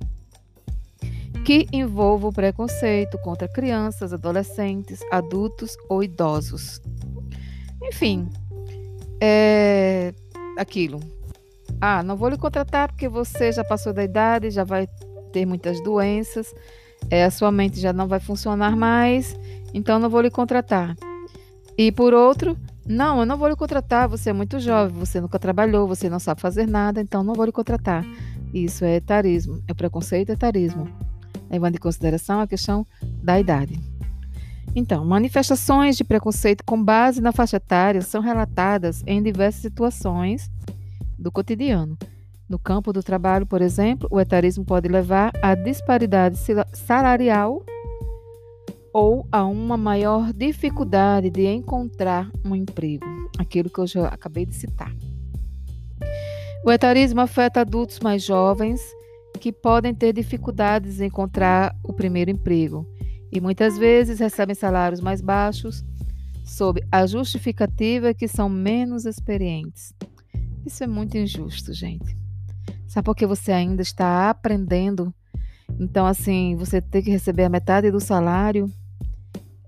que 1.45 1.67
envolva 1.73 2.29
o 2.29 2.33
preconceito 2.33 3.19
contra 3.19 3.49
crianças, 3.49 4.13
adolescentes, 4.13 5.01
adultos 5.11 5.77
ou 5.89 6.03
idosos. 6.03 6.81
Enfim, 7.83 8.29
é 9.21 10.15
aquilo. 10.57 11.01
Ah, 11.81 12.03
não 12.03 12.17
vou 12.17 12.29
lhe 12.29 12.39
contratar 12.39 12.89
porque 12.89 13.09
você 13.09 13.51
já 13.51 13.65
passou 13.65 13.93
da 13.93 14.05
idade, 14.05 14.51
já 14.51 14.63
vai 14.63 14.89
ter 15.33 15.45
muitas 15.45 15.83
doenças, 15.83 16.55
é, 17.11 17.25
a 17.25 17.31
sua 17.31 17.51
mente 17.51 17.81
já 17.81 17.93
não 17.93 18.07
vai 18.07 18.21
funcionar 18.21 18.77
mais, 18.77 19.35
então 19.75 19.99
não 19.99 20.09
vou 20.09 20.21
lhe 20.21 20.31
contratar. 20.31 20.97
E 21.77 21.91
por 21.91 22.15
outro, 22.15 22.57
não, 22.87 23.21
eu 23.21 23.27
não 23.27 23.37
vou 23.37 23.49
lhe 23.49 23.57
contratar, 23.57 24.09
você 24.09 24.31
é 24.31 24.33
muito 24.33 24.59
jovem, 24.59 24.99
você 24.99 25.21
nunca 25.21 25.39
trabalhou, 25.39 25.87
você 25.87 26.11
não 26.11 26.19
sabe 26.19 26.41
fazer 26.41 26.67
nada, 26.67 27.01
então 27.01 27.23
não 27.23 27.35
vou 27.35 27.45
lhe 27.45 27.53
contratar. 27.53 28.05
Isso 28.53 28.85
é 28.85 28.97
etarismo, 28.97 29.63
é 29.69 29.75
preconceito 29.75 30.31
etarismo, 30.31 30.89
levando 31.49 31.77
em 31.77 31.81
consideração 31.81 32.41
a 32.41 32.47
questão 32.47 32.87
da 33.23 33.39
idade. 33.39 33.79
Então, 34.75 35.05
manifestações 35.05 35.97
de 35.97 36.05
preconceito 36.05 36.65
com 36.65 36.83
base 36.83 37.21
na 37.21 37.31
faixa 37.31 37.57
etária 37.57 38.01
são 38.01 38.21
relatadas 38.21 39.03
em 39.07 39.23
diversas 39.23 39.61
situações 39.61 40.51
do 41.19 41.31
cotidiano. 41.31 41.97
No 42.49 42.59
campo 42.59 42.93
do 42.93 43.03
trabalho, 43.03 43.47
por 43.47 43.63
exemplo, 43.63 44.09
o 44.11 44.21
etarismo 44.21 44.65
pode 44.65 44.89
levar 44.89 45.31
à 45.43 45.55
disparidade 45.55 46.39
salarial 46.73 47.65
ou 48.93 49.27
a 49.33 49.45
uma 49.45 49.77
maior 49.77 50.33
dificuldade 50.33 51.31
de 51.31 51.47
encontrar 51.47 52.31
um 52.45 52.55
emprego, 52.55 53.07
aquilo 53.39 53.71
que 53.71 53.79
eu 53.79 53.87
já 53.87 54.09
acabei 54.09 54.45
de 54.45 54.55
citar. 54.55 54.95
O 56.65 56.71
etarismo 56.71 57.21
afeta 57.21 57.61
adultos 57.61 57.99
mais 58.01 58.23
jovens 58.23 58.81
que 59.41 59.51
podem 59.51 59.95
ter 59.95 60.13
dificuldades 60.13 61.01
em 61.01 61.07
encontrar 61.07 61.75
o 61.83 61.93
primeiro 61.93 62.31
emprego 62.31 62.87
e 63.33 63.41
muitas 63.41 63.77
vezes 63.79 64.21
recebem 64.21 64.55
salários 64.55 65.01
mais 65.01 65.21
baixos 65.21 65.83
sob 66.45 66.81
a 66.93 67.07
justificativa 67.07 68.15
que 68.15 68.29
são 68.29 68.49
menos 68.49 69.07
experientes. 69.07 69.95
Isso 70.65 70.85
é 70.85 70.87
muito 70.87 71.17
injusto, 71.17 71.73
gente. 71.73 72.17
Sabe 72.87 73.07
por 73.07 73.17
que 73.17 73.27
você 73.27 73.51
ainda 73.51 73.83
está 73.83 74.29
aprendendo? 74.29 75.13
Então, 75.81 76.07
assim, 76.07 76.55
você 76.57 76.81
tem 76.81 77.03
que 77.03 77.11
receber 77.11 77.45
a 77.45 77.49
metade 77.49 77.91
do 77.91 77.99
salário 77.99 78.71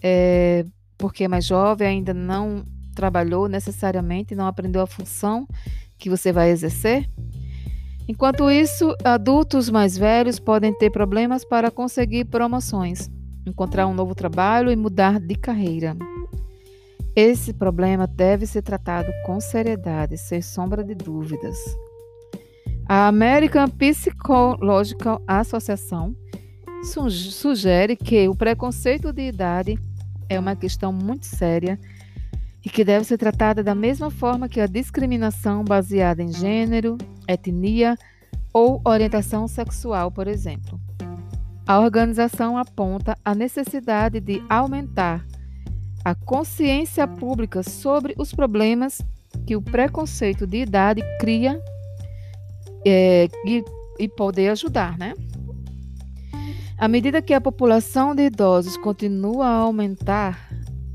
é, 0.07 0.67
porque 0.99 1.25
é 1.25 1.29
mais 1.29 1.47
jovem, 1.47 1.89
ainda 1.89 2.13
não 2.13 2.63
trabalhou 2.95 3.49
necessariamente, 3.49 4.35
não 4.35 4.47
aprendeu 4.47 4.83
a 4.83 4.87
função 4.87 5.49
que 5.99 6.11
você 6.11 6.31
vai 6.31 6.51
exercer. 6.51 7.09
Enquanto 8.07 8.51
isso, 8.51 8.95
adultos 9.03 9.71
mais 9.71 9.97
velhos 9.97 10.39
podem 10.39 10.77
ter 10.77 10.91
problemas 10.91 11.43
para 11.43 11.71
conseguir 11.71 12.27
promoções, 12.27 13.11
encontrar 13.47 13.87
um 13.87 13.95
novo 13.95 14.15
trabalho 14.15 14.71
e 14.71 14.77
mudar 14.77 15.19
de 15.19 15.35
carreira. 15.37 15.97
Esse 17.17 17.55
problema 17.55 18.07
deve 18.07 18.45
ser 18.45 18.61
tratado 18.61 19.11
com 19.25 19.41
seriedade, 19.41 20.19
sem 20.19 20.43
sombra 20.43 20.85
de 20.85 20.95
dúvidas. 20.95 21.57
A 22.87 23.09
American 23.09 23.69
Psychological 23.71 25.23
Association 25.27 26.15
sugere 26.83 27.97
que 27.97 28.29
o 28.29 28.35
preconceito 28.35 29.11
de 29.11 29.23
idade 29.23 29.79
é 30.35 30.41
uma 30.41 30.57
questão 30.57 30.93
muito 30.93 31.26
séria 31.26 31.79
e 32.64 32.71
que 32.71 32.85
deve 32.85 33.05
ser 33.05 33.19
tratada 33.19 33.62
da 33.62 33.75
mesma 33.75 34.11
forma 34.11 34.49
que 34.49 34.61
a 34.61 34.67
discriminação 34.67 35.62
baseada 35.62 36.23
em 36.23 36.33
gênero, 36.33 36.97
etnia, 37.29 37.97
ou 38.53 38.81
orientação 38.85 39.47
sexual, 39.49 40.11
por 40.11 40.29
exemplo. 40.29 40.81
A 41.67 41.81
organização 41.81 42.57
aponta 42.57 43.19
a 43.25 43.35
necessidade 43.35 44.21
de 44.21 44.43
aumentar 44.49 45.26
a 46.05 46.14
consciência 46.14 47.07
pública 47.07 47.62
sobre 47.62 48.14
os 48.19 48.33
problemas 48.33 49.00
que 49.47 49.57
o 49.57 49.62
preconceito 49.62 50.47
de 50.47 50.59
idade 50.59 51.03
cria 51.19 51.61
é, 52.87 53.29
e, 53.47 53.64
e 53.99 54.09
poder 54.09 54.50
ajudar, 54.50 54.99
né? 54.99 55.14
À 56.76 56.88
medida 56.88 57.23
que 57.23 57.33
a 57.33 57.40
população 57.40 58.14
de 58.14 58.26
idosos 58.26 58.76
continua 58.76 59.47
a 59.47 59.57
aumentar, 59.59 60.50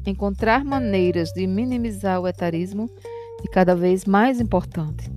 encontrar 0.05 0.65
maneiras 0.65 1.31
de 1.31 1.47
minimizar 1.47 2.19
o 2.19 2.27
etarismo 2.27 2.89
é 3.43 3.47
cada 3.47 3.73
vez 3.75 4.03
mais 4.03 4.41
importante. 4.41 5.09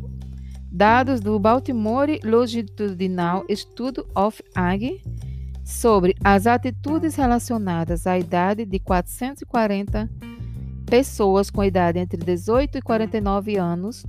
Dados 0.70 1.20
do 1.20 1.38
Baltimore 1.38 2.20
Longitudinal 2.24 3.44
Study 3.50 4.02
of 4.14 4.42
Age 4.54 5.02
sobre 5.64 6.14
as 6.22 6.46
atitudes 6.46 7.16
relacionadas 7.16 8.06
à 8.06 8.16
idade 8.16 8.64
de 8.64 8.78
440 8.78 10.08
pessoas 10.86 11.50
com 11.50 11.64
idade 11.64 11.98
entre 11.98 12.18
18 12.18 12.78
e 12.78 12.82
49 12.82 13.56
anos 13.56 14.06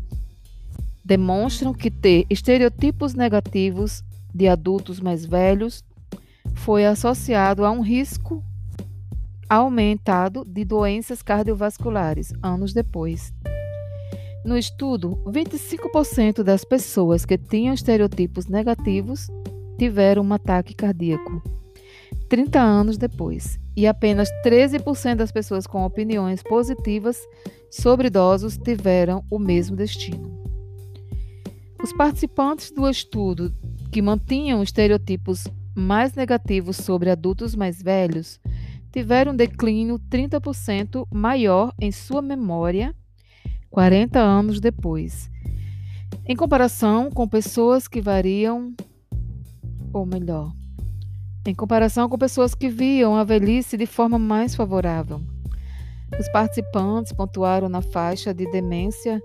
demonstram 1.03 1.73
que 1.73 1.89
ter 1.89 2.25
estereotipos 2.29 3.15
negativos 3.15 4.03
de 4.33 4.47
adultos 4.47 4.99
mais 4.99 5.25
velhos 5.25 5.83
foi 6.53 6.85
associado 6.85 7.65
a 7.65 7.71
um 7.71 7.81
risco 7.81 8.43
aumentado 9.49 10.45
de 10.45 10.63
doenças 10.65 11.21
cardiovasculares 11.21 12.33
anos 12.41 12.73
depois. 12.73 13.33
No 14.43 14.57
estudo, 14.57 15.21
25% 15.27 16.43
das 16.43 16.65
pessoas 16.65 17.25
que 17.25 17.37
tinham 17.37 17.73
estereotipos 17.73 18.47
negativos 18.47 19.27
tiveram 19.77 20.23
um 20.23 20.33
ataque 20.33 20.73
cardíaco 20.73 21.41
30 22.33 22.59
anos 22.59 22.97
depois, 22.97 23.59
e 23.75 23.85
apenas 23.85 24.27
13% 24.43 25.17
das 25.17 25.31
pessoas 25.31 25.67
com 25.67 25.85
opiniões 25.85 26.41
positivas 26.41 27.19
sobre 27.69 28.07
idosos 28.07 28.57
tiveram 28.57 29.23
o 29.29 29.37
mesmo 29.37 29.75
destino. 29.75 30.41
Os 31.83 31.93
participantes 31.93 32.71
do 32.71 32.89
estudo 32.89 33.53
que 33.91 34.01
mantinham 34.01 34.63
estereotipos 34.63 35.47
mais 35.75 36.13
negativos 36.13 36.77
sobre 36.77 37.09
adultos 37.09 37.55
mais 37.55 37.81
velhos 37.81 38.39
tiveram 38.91 39.31
um 39.31 39.35
declínio 39.35 39.99
30% 40.09 41.07
maior 41.11 41.73
em 41.79 41.91
sua 41.91 42.21
memória 42.21 42.95
40 43.73 44.19
anos 44.19 44.59
depois, 44.59 45.31
em 46.27 46.35
comparação 46.35 47.09
com 47.09 47.27
pessoas 47.27 47.87
que 47.87 47.99
variam, 47.99 48.71
ou 49.91 50.05
melhor, 50.05 50.53
em 51.43 51.55
comparação 51.55 52.07
com 52.07 52.15
pessoas 52.15 52.53
que 52.53 52.69
viam 52.69 53.15
a 53.15 53.23
velhice 53.23 53.75
de 53.75 53.87
forma 53.87 54.19
mais 54.19 54.53
favorável. 54.53 55.19
Os 56.19 56.29
participantes 56.29 57.11
pontuaram 57.11 57.67
na 57.67 57.81
faixa 57.81 58.31
de 58.31 58.45
demência 58.51 59.19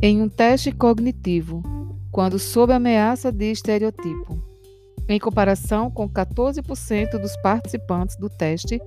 em 0.00 0.22
um 0.22 0.28
teste 0.28 0.72
cognitivo, 0.72 1.62
quando 2.10 2.38
sob 2.38 2.72
ameaça 2.72 3.30
de 3.30 3.52
estereotipo 3.52 4.51
em 5.08 5.18
comparação 5.18 5.90
com 5.90 6.08
14% 6.08 7.18
dos 7.18 7.36
participantes 7.38 8.16
do 8.16 8.28
teste 8.28 8.80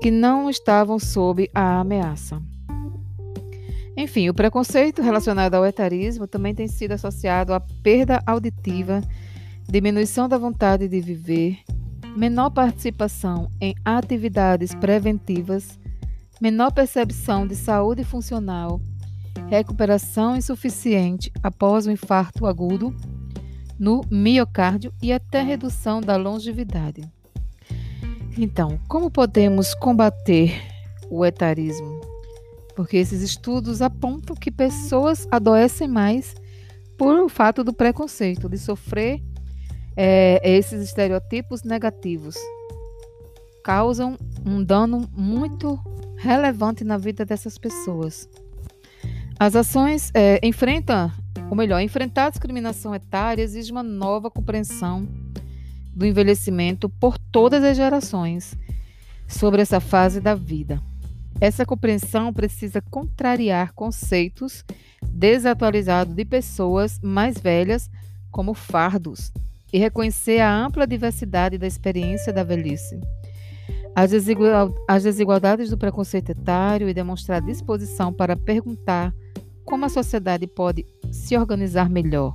que 0.00 0.10
não 0.10 0.48
estavam 0.48 0.98
sob 0.98 1.50
a 1.54 1.80
ameaça. 1.80 2.40
Enfim, 3.96 4.28
o 4.28 4.34
preconceito 4.34 5.02
relacionado 5.02 5.54
ao 5.54 5.66
etarismo 5.66 6.26
também 6.26 6.54
tem 6.54 6.66
sido 6.66 6.92
associado 6.92 7.52
à 7.52 7.60
perda 7.60 8.22
auditiva, 8.24 9.02
diminuição 9.68 10.28
da 10.28 10.38
vontade 10.38 10.88
de 10.88 11.00
viver, 11.00 11.58
menor 12.16 12.50
participação 12.50 13.50
em 13.60 13.74
atividades 13.84 14.74
preventivas, 14.74 15.78
menor 16.40 16.72
percepção 16.72 17.46
de 17.46 17.54
saúde 17.54 18.02
funcional, 18.02 18.80
recuperação 19.48 20.34
insuficiente 20.34 21.30
após 21.42 21.86
o 21.86 21.90
infarto 21.90 22.46
agudo 22.46 22.94
no 23.80 24.02
miocárdio 24.10 24.92
e 25.02 25.10
até 25.10 25.40
redução 25.40 26.02
da 26.02 26.16
longevidade. 26.16 27.02
Então, 28.36 28.78
como 28.86 29.10
podemos 29.10 29.74
combater 29.74 30.52
o 31.08 31.24
etarismo? 31.24 31.98
Porque 32.76 32.98
esses 32.98 33.22
estudos 33.22 33.80
apontam 33.80 34.36
que 34.36 34.50
pessoas 34.50 35.26
adoecem 35.30 35.88
mais 35.88 36.34
por 36.98 37.18
o 37.20 37.28
fato 37.28 37.64
do 37.64 37.72
preconceito, 37.72 38.50
de 38.50 38.58
sofrer 38.58 39.22
é, 39.96 40.40
esses 40.44 40.82
estereotipos 40.82 41.62
negativos. 41.62 42.36
Causam 43.64 44.18
um 44.44 44.62
dano 44.62 45.08
muito 45.12 45.80
relevante 46.18 46.84
na 46.84 46.98
vida 46.98 47.24
dessas 47.24 47.56
pessoas. 47.56 48.28
As 49.38 49.56
ações 49.56 50.10
é, 50.12 50.38
enfrentam 50.46 51.10
ou 51.50 51.56
melhor, 51.56 51.80
enfrentar 51.80 52.26
a 52.26 52.30
discriminação 52.30 52.94
etária 52.94 53.42
exige 53.42 53.72
uma 53.72 53.82
nova 53.82 54.30
compreensão 54.30 55.08
do 55.92 56.06
envelhecimento 56.06 56.88
por 56.88 57.18
todas 57.18 57.64
as 57.64 57.76
gerações 57.76 58.56
sobre 59.26 59.60
essa 59.60 59.80
fase 59.80 60.20
da 60.20 60.32
vida. 60.32 60.80
Essa 61.40 61.66
compreensão 61.66 62.32
precisa 62.32 62.80
contrariar 62.80 63.72
conceitos 63.72 64.64
desatualizados 65.02 66.14
de 66.14 66.24
pessoas 66.24 67.00
mais 67.02 67.36
velhas 67.36 67.90
como 68.30 68.54
fardos 68.54 69.32
e 69.72 69.78
reconhecer 69.78 70.38
a 70.38 70.54
ampla 70.54 70.86
diversidade 70.86 71.58
da 71.58 71.66
experiência 71.66 72.32
da 72.32 72.44
velhice. 72.44 73.00
As 73.96 75.02
desigualdades 75.02 75.68
do 75.68 75.76
preconceito 75.76 76.30
etário 76.30 76.88
e 76.88 76.94
demonstrar 76.94 77.42
disposição 77.42 78.12
para 78.12 78.36
perguntar 78.36 79.12
como 79.70 79.84
a 79.84 79.88
sociedade 79.88 80.48
pode 80.48 80.84
se 81.12 81.36
organizar 81.36 81.88
melhor. 81.88 82.34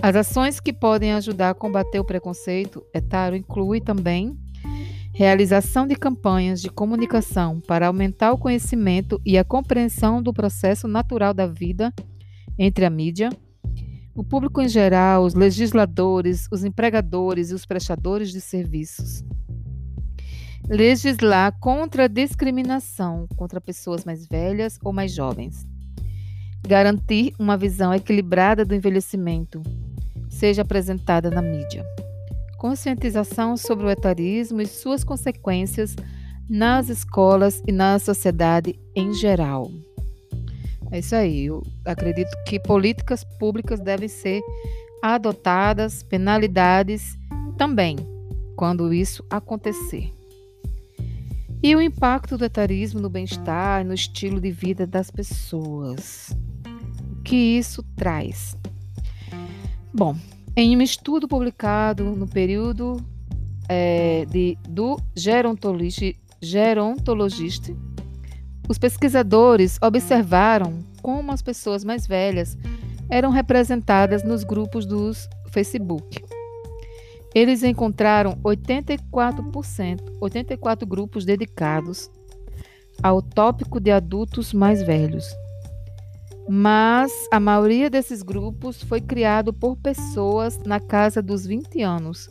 As 0.00 0.16
ações 0.16 0.60
que 0.60 0.72
podem 0.72 1.12
ajudar 1.12 1.50
a 1.50 1.54
combater 1.54 2.00
o 2.00 2.04
preconceito 2.04 2.82
etário 2.94 3.36
incluem 3.36 3.82
também 3.82 4.34
realização 5.12 5.86
de 5.86 5.94
campanhas 5.94 6.62
de 6.62 6.70
comunicação 6.70 7.60
para 7.60 7.86
aumentar 7.86 8.32
o 8.32 8.38
conhecimento 8.38 9.20
e 9.26 9.36
a 9.36 9.44
compreensão 9.44 10.22
do 10.22 10.32
processo 10.32 10.88
natural 10.88 11.34
da 11.34 11.46
vida 11.46 11.92
entre 12.58 12.86
a 12.86 12.90
mídia, 12.90 13.28
o 14.14 14.24
público 14.24 14.62
em 14.62 14.68
geral, 14.68 15.24
os 15.24 15.34
legisladores, 15.34 16.48
os 16.50 16.64
empregadores 16.64 17.50
e 17.50 17.54
os 17.54 17.66
prestadores 17.66 18.32
de 18.32 18.40
serviços. 18.40 19.22
Legislar 20.66 21.58
contra 21.60 22.04
a 22.04 22.08
discriminação 22.08 23.26
contra 23.36 23.60
pessoas 23.60 24.06
mais 24.06 24.26
velhas 24.26 24.78
ou 24.82 24.94
mais 24.94 25.12
jovens 25.12 25.70
garantir 26.66 27.34
uma 27.38 27.56
visão 27.56 27.92
equilibrada 27.92 28.64
do 28.64 28.74
envelhecimento 28.74 29.62
seja 30.28 30.62
apresentada 30.62 31.30
na 31.30 31.42
mídia. 31.42 31.84
Conscientização 32.56 33.56
sobre 33.56 33.86
o 33.86 33.90
etarismo 33.90 34.60
e 34.60 34.66
suas 34.66 35.02
consequências 35.04 35.96
nas 36.48 36.88
escolas 36.88 37.62
e 37.66 37.72
na 37.72 37.98
sociedade 37.98 38.78
em 38.94 39.12
geral. 39.12 39.70
É 40.90 40.98
isso 40.98 41.14
aí. 41.14 41.46
Eu 41.46 41.62
acredito 41.84 42.30
que 42.46 42.60
políticas 42.60 43.24
públicas 43.24 43.80
devem 43.80 44.08
ser 44.08 44.40
adotadas, 45.02 46.02
penalidades 46.02 47.18
também, 47.56 47.96
quando 48.56 48.92
isso 48.92 49.24
acontecer. 49.28 50.12
E 51.62 51.74
o 51.74 51.80
impacto 51.80 52.36
do 52.36 52.44
etarismo 52.44 53.00
no 53.00 53.08
bem-estar 53.08 53.80
e 53.80 53.84
no 53.84 53.94
estilo 53.94 54.40
de 54.40 54.50
vida 54.50 54.86
das 54.86 55.10
pessoas 55.10 56.36
que 57.22 57.36
isso 57.36 57.82
traz? 57.96 58.56
Bom, 59.92 60.16
em 60.56 60.76
um 60.76 60.82
estudo 60.82 61.28
publicado 61.28 62.04
no 62.04 62.26
período 62.26 62.96
é, 63.68 64.26
de, 64.26 64.58
do 64.68 64.98
gerontologista, 65.14 66.20
gerontologista, 66.40 67.74
os 68.68 68.78
pesquisadores 68.78 69.78
observaram 69.82 70.82
como 71.00 71.32
as 71.32 71.42
pessoas 71.42 71.84
mais 71.84 72.06
velhas 72.06 72.56
eram 73.08 73.30
representadas 73.30 74.22
nos 74.24 74.44
grupos 74.44 74.86
dos 74.86 75.28
Facebook. 75.50 76.22
Eles 77.34 77.62
encontraram 77.62 78.36
84%, 78.42 80.00
84 80.20 80.86
grupos 80.86 81.24
dedicados 81.24 82.10
ao 83.02 83.22
tópico 83.22 83.80
de 83.80 83.90
adultos 83.90 84.52
mais 84.52 84.82
velhos 84.82 85.24
mas 86.48 87.12
a 87.30 87.38
maioria 87.38 87.88
desses 87.88 88.22
grupos 88.22 88.82
foi 88.82 89.00
criado 89.00 89.52
por 89.52 89.76
pessoas 89.76 90.58
na 90.64 90.80
casa 90.80 91.22
dos 91.22 91.46
20 91.46 91.82
anos. 91.82 92.28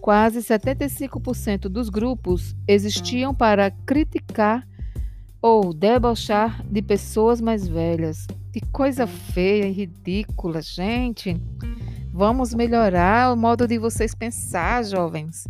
Quase 0.00 0.38
75% 0.40 1.68
dos 1.68 1.88
grupos 1.88 2.54
existiam 2.66 3.34
para 3.34 3.70
criticar 3.70 4.66
ou 5.42 5.72
debochar 5.72 6.64
de 6.66 6.82
pessoas 6.82 7.40
mais 7.40 7.66
velhas. 7.66 8.26
Que 8.52 8.60
coisa 8.72 9.06
feia 9.06 9.66
e 9.66 9.72
ridícula, 9.72 10.60
gente. 10.60 11.40
Vamos 12.12 12.54
melhorar 12.54 13.32
o 13.32 13.36
modo 13.36 13.66
de 13.66 13.78
vocês 13.78 14.14
pensar, 14.14 14.84
jovens. 14.84 15.46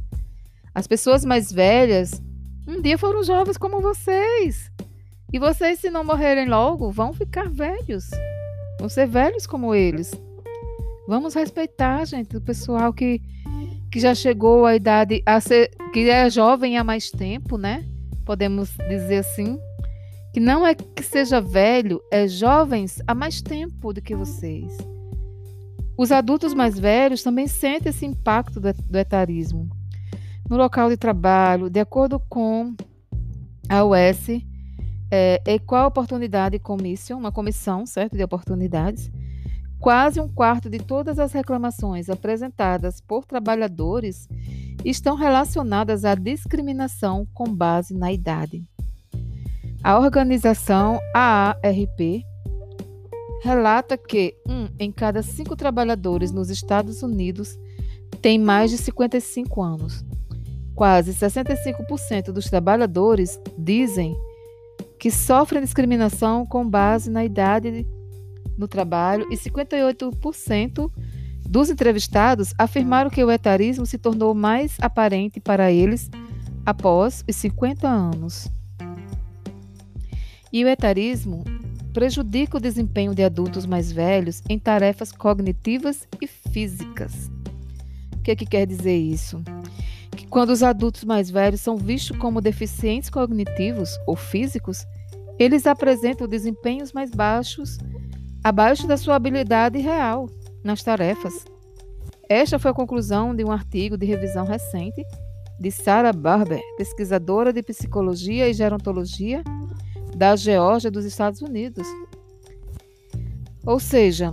As 0.74 0.87
pessoas 0.87 1.24
mais 1.24 1.53
velhas 1.53 2.22
um 2.70 2.81
dia 2.81 2.96
foram 2.96 3.24
jovens 3.24 3.57
como 3.57 3.81
vocês. 3.81 4.70
E 5.33 5.38
vocês, 5.38 5.79
se 5.79 5.90
não 5.90 6.03
morrerem 6.03 6.49
logo, 6.49 6.90
vão 6.90 7.12
ficar 7.12 7.49
velhos. 7.49 8.11
Vão 8.81 8.88
ser 8.88 9.07
velhos 9.07 9.47
como 9.47 9.75
eles. 9.75 10.12
Vamos 11.07 11.35
respeitar, 11.35 12.05
gente, 12.05 12.37
o 12.37 12.40
pessoal 12.40 12.93
que, 12.93 13.21
que 13.93 14.01
já 14.01 14.14
chegou 14.14 14.66
à 14.66 14.75
idade, 14.75 15.23
a 15.25 15.40
ser, 15.40 15.71
que 15.93 16.11
é 16.11 16.29
jovem 16.29 16.79
há 16.79 16.83
mais 16.83 17.11
tempo, 17.11 17.57
né? 17.57 17.85
Podemos 18.25 18.71
dizer 18.88 19.19
assim. 19.19 19.59
Que 20.33 20.40
não 20.40 20.66
é 20.66 20.75
que 20.75 21.03
seja 21.03 21.40
velho, 21.40 22.01
é 22.11 22.27
jovens 22.27 23.01
há 23.07 23.14
mais 23.14 23.40
tempo 23.40 23.93
do 23.93 24.01
que 24.01 24.14
vocês. 24.14 24.77
Os 25.97 26.11
adultos 26.11 26.55
mais 26.55 26.79
velhos 26.79 27.23
também 27.23 27.47
sentem 27.47 27.90
esse 27.90 28.07
impacto 28.07 28.61
do, 28.61 28.73
do 28.73 28.99
etarismo. 28.99 29.69
No 30.49 30.57
local 30.57 30.88
de 30.88 30.97
trabalho, 30.97 31.69
de 31.69 31.79
acordo 31.79 32.19
com 32.29 32.75
a 33.69 33.85
US, 33.85 34.29
é, 35.11 35.42
Equal 35.46 35.88
Oportunidade 35.88 36.59
Commission, 36.59 37.16
uma 37.16 37.33
comissão 37.33 37.85
certo, 37.85 38.16
de 38.16 38.23
oportunidades, 38.23 39.11
quase 39.79 40.20
um 40.20 40.29
quarto 40.29 40.68
de 40.70 40.79
todas 40.79 41.18
as 41.18 41.33
reclamações 41.33 42.09
apresentadas 42.09 43.01
por 43.01 43.25
trabalhadores 43.25 44.29
estão 44.85 45.16
relacionadas 45.16 46.05
à 46.05 46.14
discriminação 46.14 47.27
com 47.35 47.53
base 47.53 47.94
na 47.94 48.12
idade. 48.12 48.64
A 49.83 49.99
organização 49.99 51.01
AARP 51.14 52.25
relata 53.42 53.96
que 53.96 54.35
um 54.46 54.68
em 54.79 54.92
cada 54.92 55.23
cinco 55.23 55.57
trabalhadores 55.57 56.31
nos 56.31 56.51
Estados 56.51 57.03
Unidos 57.03 57.59
tem 58.20 58.38
mais 58.38 58.70
de 58.70 58.77
55 58.77 59.62
anos. 59.62 60.05
Quase 60.75 61.12
65% 61.14 62.33
dos 62.33 62.46
trabalhadores 62.51 63.40
dizem 63.57 64.14
que 65.01 65.11
sofrem 65.11 65.63
discriminação 65.63 66.45
com 66.45 66.69
base 66.69 67.11
na 67.11 67.25
idade 67.25 67.87
no 68.59 68.69
trabalho 68.69 69.27
e 69.33 69.35
58% 69.35 70.93
dos 71.49 71.71
entrevistados 71.71 72.53
afirmaram 72.59 73.09
que 73.09 73.25
o 73.25 73.31
etarismo 73.31 73.87
se 73.87 73.97
tornou 73.97 74.35
mais 74.35 74.77
aparente 74.79 75.41
para 75.41 75.73
eles 75.73 76.11
após 76.67 77.25
os 77.27 77.35
50 77.35 77.89
anos. 77.89 78.49
E 80.53 80.63
o 80.63 80.69
etarismo 80.69 81.45
prejudica 81.95 82.59
o 82.59 82.61
desempenho 82.61 83.15
de 83.15 83.25
adultos 83.25 83.65
mais 83.65 83.91
velhos 83.91 84.43
em 84.51 84.59
tarefas 84.59 85.11
cognitivas 85.11 86.07
e 86.21 86.27
físicas. 86.27 87.31
O 88.15 88.23
que, 88.23 88.33
é 88.33 88.37
que 88.37 88.45
quer 88.45 88.67
dizer 88.67 88.99
isso? 88.99 89.43
Quando 90.31 90.51
os 90.51 90.62
adultos 90.62 91.03
mais 91.03 91.29
velhos 91.29 91.61
são 91.61 91.77
vistos 91.77 92.16
como 92.16 92.40
deficientes 92.40 93.11
cognitivos 93.11 93.99
ou 94.07 94.14
físicos, 94.14 94.87
eles 95.37 95.66
apresentam 95.66 96.29
desempenhos 96.29 96.93
mais 96.93 97.11
baixos, 97.11 97.79
abaixo 98.45 98.87
da 98.87 98.97
sua 98.97 99.16
habilidade 99.16 99.79
real 99.79 100.29
nas 100.62 100.85
tarefas. 100.85 101.45
Esta 102.29 102.61
foi 102.61 102.71
a 102.71 102.75
conclusão 102.75 103.35
de 103.35 103.45
um 103.45 103.51
artigo 103.51 103.99
de 103.99 104.07
revisão 104.07 104.47
recente 104.47 105.03
de 105.59 105.71
Sarah 105.73 106.12
Barber, 106.12 106.61
pesquisadora 106.77 107.53
de 107.53 107.61
psicologia 107.61 108.49
e 108.49 108.55
gerontologia 108.55 109.43
da 110.16 110.37
Geórgia 110.37 110.93
dos 110.93 111.05
Estados 111.05 111.43
Unidos. 111.43 111.88
Ou 113.66 113.81
seja, 113.81 114.33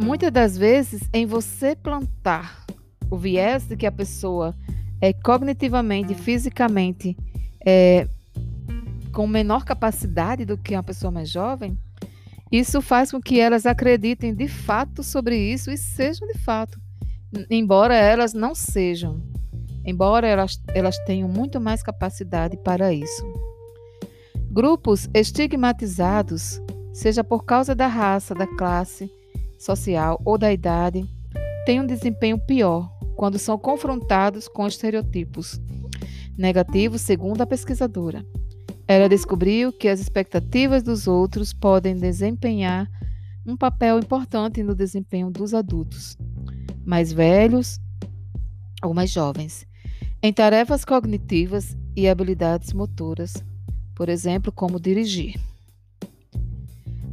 muitas 0.00 0.30
das 0.30 0.56
vezes 0.56 1.02
em 1.12 1.26
você 1.26 1.74
plantar 1.74 2.65
o 3.10 3.16
viés 3.16 3.66
de 3.66 3.76
que 3.76 3.86
a 3.86 3.92
pessoa 3.92 4.54
é 5.00 5.12
cognitivamente, 5.12 6.14
fisicamente, 6.14 7.16
é, 7.64 8.08
com 9.12 9.26
menor 9.26 9.64
capacidade 9.64 10.44
do 10.44 10.56
que 10.56 10.74
uma 10.74 10.82
pessoa 10.82 11.10
mais 11.10 11.30
jovem, 11.30 11.78
isso 12.50 12.80
faz 12.80 13.10
com 13.10 13.20
que 13.20 13.40
elas 13.40 13.66
acreditem 13.66 14.34
de 14.34 14.46
fato 14.46 15.02
sobre 15.02 15.36
isso 15.36 15.70
e 15.70 15.76
sejam 15.76 16.26
de 16.28 16.38
fato, 16.38 16.80
embora 17.50 17.94
elas 17.94 18.32
não 18.32 18.54
sejam, 18.54 19.20
embora 19.84 20.26
elas, 20.26 20.60
elas 20.68 20.98
tenham 21.00 21.28
muito 21.28 21.60
mais 21.60 21.82
capacidade 21.82 22.56
para 22.58 22.92
isso. 22.92 23.24
Grupos 24.50 25.08
estigmatizados, 25.12 26.62
seja 26.92 27.24
por 27.24 27.44
causa 27.44 27.74
da 27.74 27.86
raça, 27.86 28.34
da 28.34 28.46
classe 28.46 29.10
social 29.58 30.20
ou 30.24 30.38
da 30.38 30.52
idade, 30.52 31.04
têm 31.66 31.82
um 31.82 31.86
desempenho 31.86 32.38
pior 32.38 32.88
quando 33.14 33.38
são 33.38 33.58
confrontados 33.58 34.48
com 34.48 34.66
estereotipos 34.66 35.60
negativos, 36.38 37.02
segundo 37.02 37.42
a 37.42 37.46
pesquisadora. 37.46 38.24
Ela 38.88 39.08
descobriu 39.08 39.70
que 39.70 39.88
as 39.88 40.00
expectativas 40.00 40.82
dos 40.82 41.06
outros 41.06 41.52
podem 41.52 41.94
desempenhar 41.94 42.88
um 43.44 43.56
papel 43.56 43.98
importante 43.98 44.62
no 44.62 44.74
desempenho 44.74 45.30
dos 45.30 45.52
adultos, 45.52 46.16
mais 46.84 47.12
velhos 47.12 47.78
ou 48.82 48.94
mais 48.94 49.10
jovens, 49.10 49.66
em 50.22 50.32
tarefas 50.32 50.84
cognitivas 50.84 51.76
e 51.94 52.08
habilidades 52.08 52.72
motoras 52.72 53.44
por 53.96 54.10
exemplo, 54.10 54.52
como 54.52 54.78
dirigir. 54.78 55.40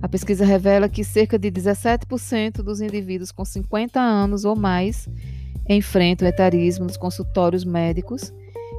A 0.03 0.09
pesquisa 0.09 0.43
revela 0.43 0.89
que 0.89 1.01
cerca 1.01 1.39
de 1.39 1.49
17% 1.49 2.55
dos 2.61 2.81
indivíduos 2.81 3.31
com 3.31 3.45
50 3.45 4.01
anos 4.01 4.43
ou 4.43 4.53
mais 4.53 5.07
enfrentam 5.69 6.27
etarismo 6.27 6.83
nos 6.83 6.97
consultórios 6.97 7.63
médicos 7.63 8.33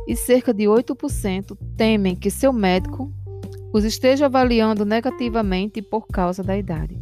e 0.06 0.14
cerca 0.14 0.52
de 0.52 0.64
8% 0.64 1.56
temem 1.78 2.14
que 2.14 2.30
seu 2.30 2.52
médico 2.52 3.10
os 3.72 3.84
esteja 3.84 4.26
avaliando 4.26 4.84
negativamente 4.84 5.80
por 5.80 6.06
causa 6.06 6.42
da 6.42 6.58
idade. 6.58 7.00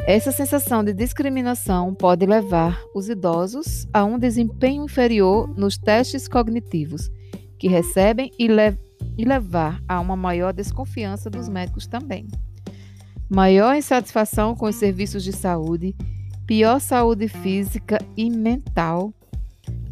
Essa 0.00 0.32
sensação 0.32 0.82
de 0.82 0.92
discriminação 0.92 1.94
pode 1.94 2.26
levar 2.26 2.82
os 2.92 3.08
idosos 3.08 3.86
a 3.92 4.04
um 4.04 4.18
desempenho 4.18 4.86
inferior 4.86 5.48
nos 5.56 5.78
testes 5.78 6.26
cognitivos 6.26 7.08
que 7.60 7.68
recebem 7.68 8.32
e, 8.36 8.48
le 8.48 8.76
e 9.16 9.24
levar 9.24 9.80
a 9.86 10.00
uma 10.00 10.16
maior 10.16 10.52
desconfiança 10.52 11.30
dos 11.30 11.48
médicos 11.48 11.86
também. 11.86 12.26
Maior 13.28 13.74
insatisfação 13.74 14.54
com 14.54 14.66
os 14.66 14.76
serviços 14.76 15.24
de 15.24 15.32
saúde, 15.32 15.96
pior 16.46 16.78
saúde 16.78 17.28
física 17.28 17.98
e 18.16 18.28
mental 18.30 19.12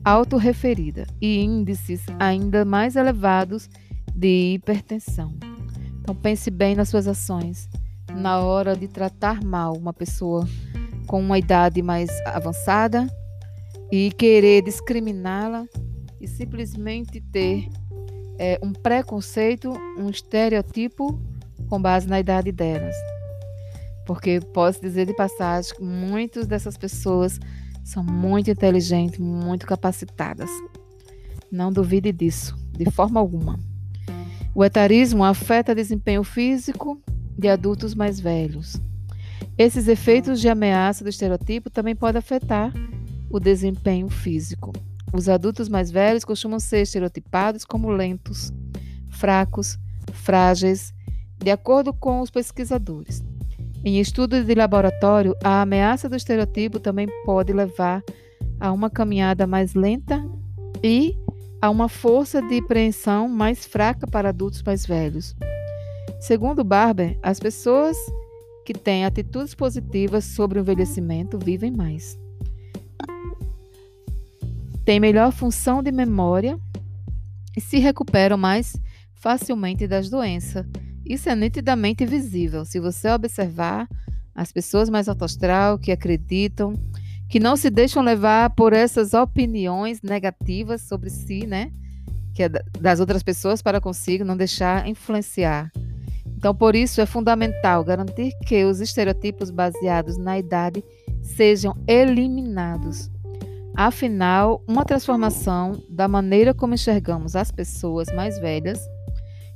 autorreferida 0.05 1.07
e 1.21 1.41
índices 1.41 2.03
ainda 2.19 2.65
mais 2.65 2.97
elevados 2.97 3.71
de 4.15 4.55
hipertensão. 4.55 5.35
Então 6.01 6.15
pense 6.15 6.51
bem 6.51 6.75
nas 6.75 6.89
suas 6.89 7.07
ações 7.07 7.69
na 8.15 8.41
hora 8.41 8.77
de 8.77 8.89
tratar 8.89 9.43
mal 9.43 9.75
uma 9.75 9.93
pessoa 9.93 10.47
com 11.07 11.21
uma 11.21 11.39
idade 11.39 11.81
mais 11.83 12.11
avançada 12.27 13.07
e 13.91 14.11
querer 14.13 14.63
discriminá-la 14.63 15.67
e 16.21 16.27
simplesmente 16.27 17.21
ter 17.21 17.69
é, 18.39 18.59
um 18.63 18.73
preconceito, 18.73 19.73
um 19.97 20.09
estereotipo 20.11 21.19
com 21.69 21.81
base 21.81 22.09
na 22.09 22.21
idade 22.21 22.53
delas. 22.53 22.95
Porque 24.07 24.41
posso 24.53 24.81
dizer 24.81 25.07
de 25.07 25.15
passagem 25.15 25.75
que 25.75 25.83
muitas 25.83 26.47
dessas 26.47 26.77
pessoas 26.77 27.39
são 27.85 28.03
muito 28.03 28.51
inteligentes, 28.51 29.19
muito 29.19 29.67
capacitadas. 29.67 30.51
Não 31.51 31.73
duvide 31.73 32.13
disso, 32.13 32.57
de 32.73 32.91
forma 32.91 33.21
alguma. 33.21 33.59
O 34.55 34.65
etarismo 34.65 35.25
afeta 35.25 35.75
desempenho 35.75 36.23
físico 36.23 37.01
de 37.39 37.49
adultos 37.49 37.95
mais 37.95 38.21
velhos. 38.21 38.81
Esses 39.57 39.89
efeitos 39.89 40.41
de 40.41 40.49
ameaça 40.49 41.05
do 41.05 41.11
estereotipo 41.11 41.71
também 41.71 41.95
podem 41.95 42.19
afetar 42.19 42.73
o 43.31 43.41
desempenho 43.41 44.09
físico. 44.09 44.73
Os 45.13 45.29
adultos 45.29 45.69
mais 45.69 45.91
velhos 45.91 46.25
costumam 46.25 46.59
ser 46.59 46.83
estereotipados 46.83 47.65
como 47.65 47.91
lentos, 47.91 48.53
fracos, 49.11 49.79
frágeis, 50.13 50.95
de 51.39 51.51
acordo 51.51 51.93
com 51.93 52.21
os 52.21 52.31
pesquisadores. 52.31 53.23
Em 53.85 53.99
estudos 53.99 54.45
de 54.45 54.55
laboratório, 54.55 55.37
a 55.43 55.63
ameaça 55.63 56.09
do 56.09 56.17
estereotipo 56.17 56.79
também 56.79 57.09
pode 57.25 57.53
levar 57.53 58.03
a 58.61 58.73
uma 58.73 58.89
caminhada 58.89 59.47
mais 59.47 59.75
lenta 59.75 60.25
e 60.83 61.17
a 61.61 61.69
uma 61.69 61.89
força 61.89 62.41
de 62.43 62.63
preensão 62.63 63.29
mais 63.29 63.67
fraca 63.67 64.07
para 64.07 64.29
adultos 64.29 64.63
mais 64.63 64.87
velhos. 64.87 65.35
Segundo 66.21 66.63
Barber, 66.63 67.19
as 67.23 67.41
pessoas 67.41 67.97
que 68.65 68.73
têm 68.73 69.05
atitudes 69.05 69.55
positivas 69.55 70.25
sobre 70.25 70.59
o 70.59 70.63
envelhecimento 70.63 71.39
vivem 71.39 71.73
mais 71.73 72.17
têm 74.85 74.99
melhor 74.99 75.33
função 75.33 75.83
de 75.83 75.93
memória 75.93 76.59
e 77.57 77.61
se 77.61 77.79
recuperam 77.79 78.37
mais 78.37 78.77
facilmente 79.15 79.87
das 79.87 80.11
doenças. 80.11 80.67
Isso 81.05 81.29
é 81.29 81.35
nitidamente 81.35 82.05
visível. 82.07 82.65
Se 82.65 82.81
você 82.81 83.11
observar 83.11 83.89
as 84.35 84.53
pessoas 84.53 84.89
mais 84.89 85.09
alto 85.09 85.27
que 85.81 85.93
acreditam 85.93 86.75
que 87.29 87.41
não 87.41 87.57
se 87.57 87.71
deixam 87.71 88.03
levar 88.03 88.51
por 88.51 88.75
essas 88.75 89.15
opiniões 89.15 90.03
negativas 90.03 90.83
sobre 90.83 91.09
si, 91.09 91.47
né? 91.47 91.73
Que 92.35 92.43
é 92.43 92.49
das 92.49 93.01
outras 93.01 93.23
pessoas 93.23 93.63
para 93.63 93.81
consigo, 93.81 94.23
não 94.23 94.37
deixar 94.37 94.87
influenciar. 94.87 95.73
Então, 96.27 96.55
por 96.55 96.77
isso 96.77 97.01
é 97.01 97.07
fundamental 97.07 97.83
garantir 97.85 98.33
que 98.47 98.65
os 98.65 98.81
estereotipos 98.83 99.51
baseados 99.51 100.19
na 100.19 100.39
idade 100.39 100.85
sejam 101.23 101.75
eliminados. 101.87 103.11
Afinal, 103.75 104.63
uma 104.69 104.85
transformação 104.85 105.83
da 105.89 106.07
maneira 106.07 106.53
como 106.53 106.75
enxergamos 106.75 107.35
as 107.35 107.51
pessoas 107.51 108.09
mais 108.15 108.39
velhas 108.39 108.79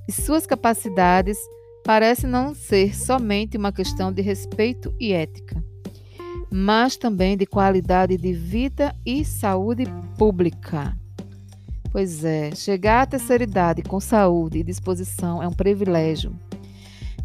e 0.08 0.12
suas 0.12 0.46
capacidades 0.46 1.38
parece 1.84 2.26
não 2.26 2.54
ser 2.54 2.96
somente 2.96 3.56
uma 3.56 3.72
questão 3.72 4.12
de 4.12 4.22
respeito 4.22 4.94
e 4.98 5.12
ética 5.12 5.64
mas 6.50 6.96
também 6.96 7.36
de 7.36 7.46
qualidade 7.46 8.16
de 8.16 8.32
vida 8.32 8.94
e 9.04 9.24
saúde 9.24 9.84
pública. 10.16 10.96
Pois 11.90 12.24
é, 12.24 12.54
chegar 12.54 13.02
à 13.02 13.06
terceira 13.06 13.44
idade 13.44 13.82
com 13.82 13.98
saúde 14.00 14.58
e 14.58 14.62
disposição 14.62 15.42
é 15.42 15.48
um 15.48 15.52
privilégio, 15.52 16.38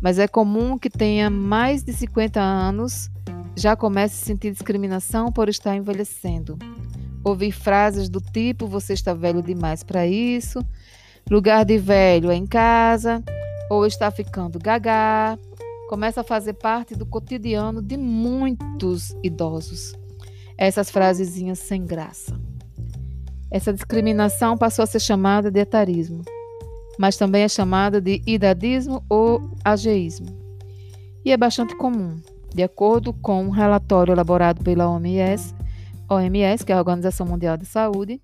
mas 0.02 0.17
é 0.17 0.28
comum 0.28 0.78
que 0.78 0.89
tenha 0.89 1.30
mais 1.30 1.84
de 1.84 1.94
50 1.94 2.39
anos 2.41 3.10
já 3.56 3.76
comece 3.76 4.22
a 4.22 4.26
sentir 4.26 4.52
discriminação 4.52 5.32
por 5.32 5.50
estar 5.50 5.76
envelhecendo. 5.76 6.58
Ouvir 7.24 7.52
frases 7.52 8.10
do 8.10 8.22
tipo: 8.22 8.65
você 8.65 8.94
está 8.94 9.13
velho 9.13 9.41
demais 9.41 9.84
para 9.84 10.08
isso, 10.08 10.65
lugar 11.29 11.65
de 11.65 11.77
velho 11.77 12.31
é 12.31 12.36
em 12.36 12.45
casa, 12.45 13.23
ou 13.69 13.86
está 13.86 14.12
ficando 14.12 14.60
gaga, 14.60 15.38
começa 15.89 16.21
a 16.21 16.23
fazer 16.23 16.53
parte 16.53 16.95
do 16.95 17.05
cotidiano 17.05 17.81
de 17.81 17.97
muitos 17.97 19.15
idosos. 19.23 19.93
Essas 20.57 20.89
frasezinhas 20.89 21.60
sem 21.60 21.86
graça. 21.86 22.39
Essa 23.49 23.73
discriminação 23.73 24.57
passou 24.57 24.84
a 24.84 24.86
ser 24.86 24.99
chamada 24.99 25.51
de 25.51 25.60
etarismo, 25.60 26.21
mas 26.97 27.17
também 27.17 27.43
é 27.43 27.49
chamada 27.49 27.99
de 27.99 28.21
idadismo 28.25 29.03
ou 29.10 29.51
ageísmo. 29.65 30.27
E 31.25 31.31
é 31.31 31.38
bastante 31.38 31.75
comum, 31.75 32.19
de 32.53 32.63
acordo 32.63 33.13
com 33.13 33.43
um 33.43 33.49
relatório 33.49 34.13
elaborado 34.13 34.63
pela 34.63 34.89
OMS, 34.89 35.53
OMS, 36.10 36.65
que 36.65 36.71
é 36.71 36.75
a 36.75 36.79
Organização 36.79 37.25
Mundial 37.25 37.57
de 37.57 37.65
Saúde, 37.65 38.21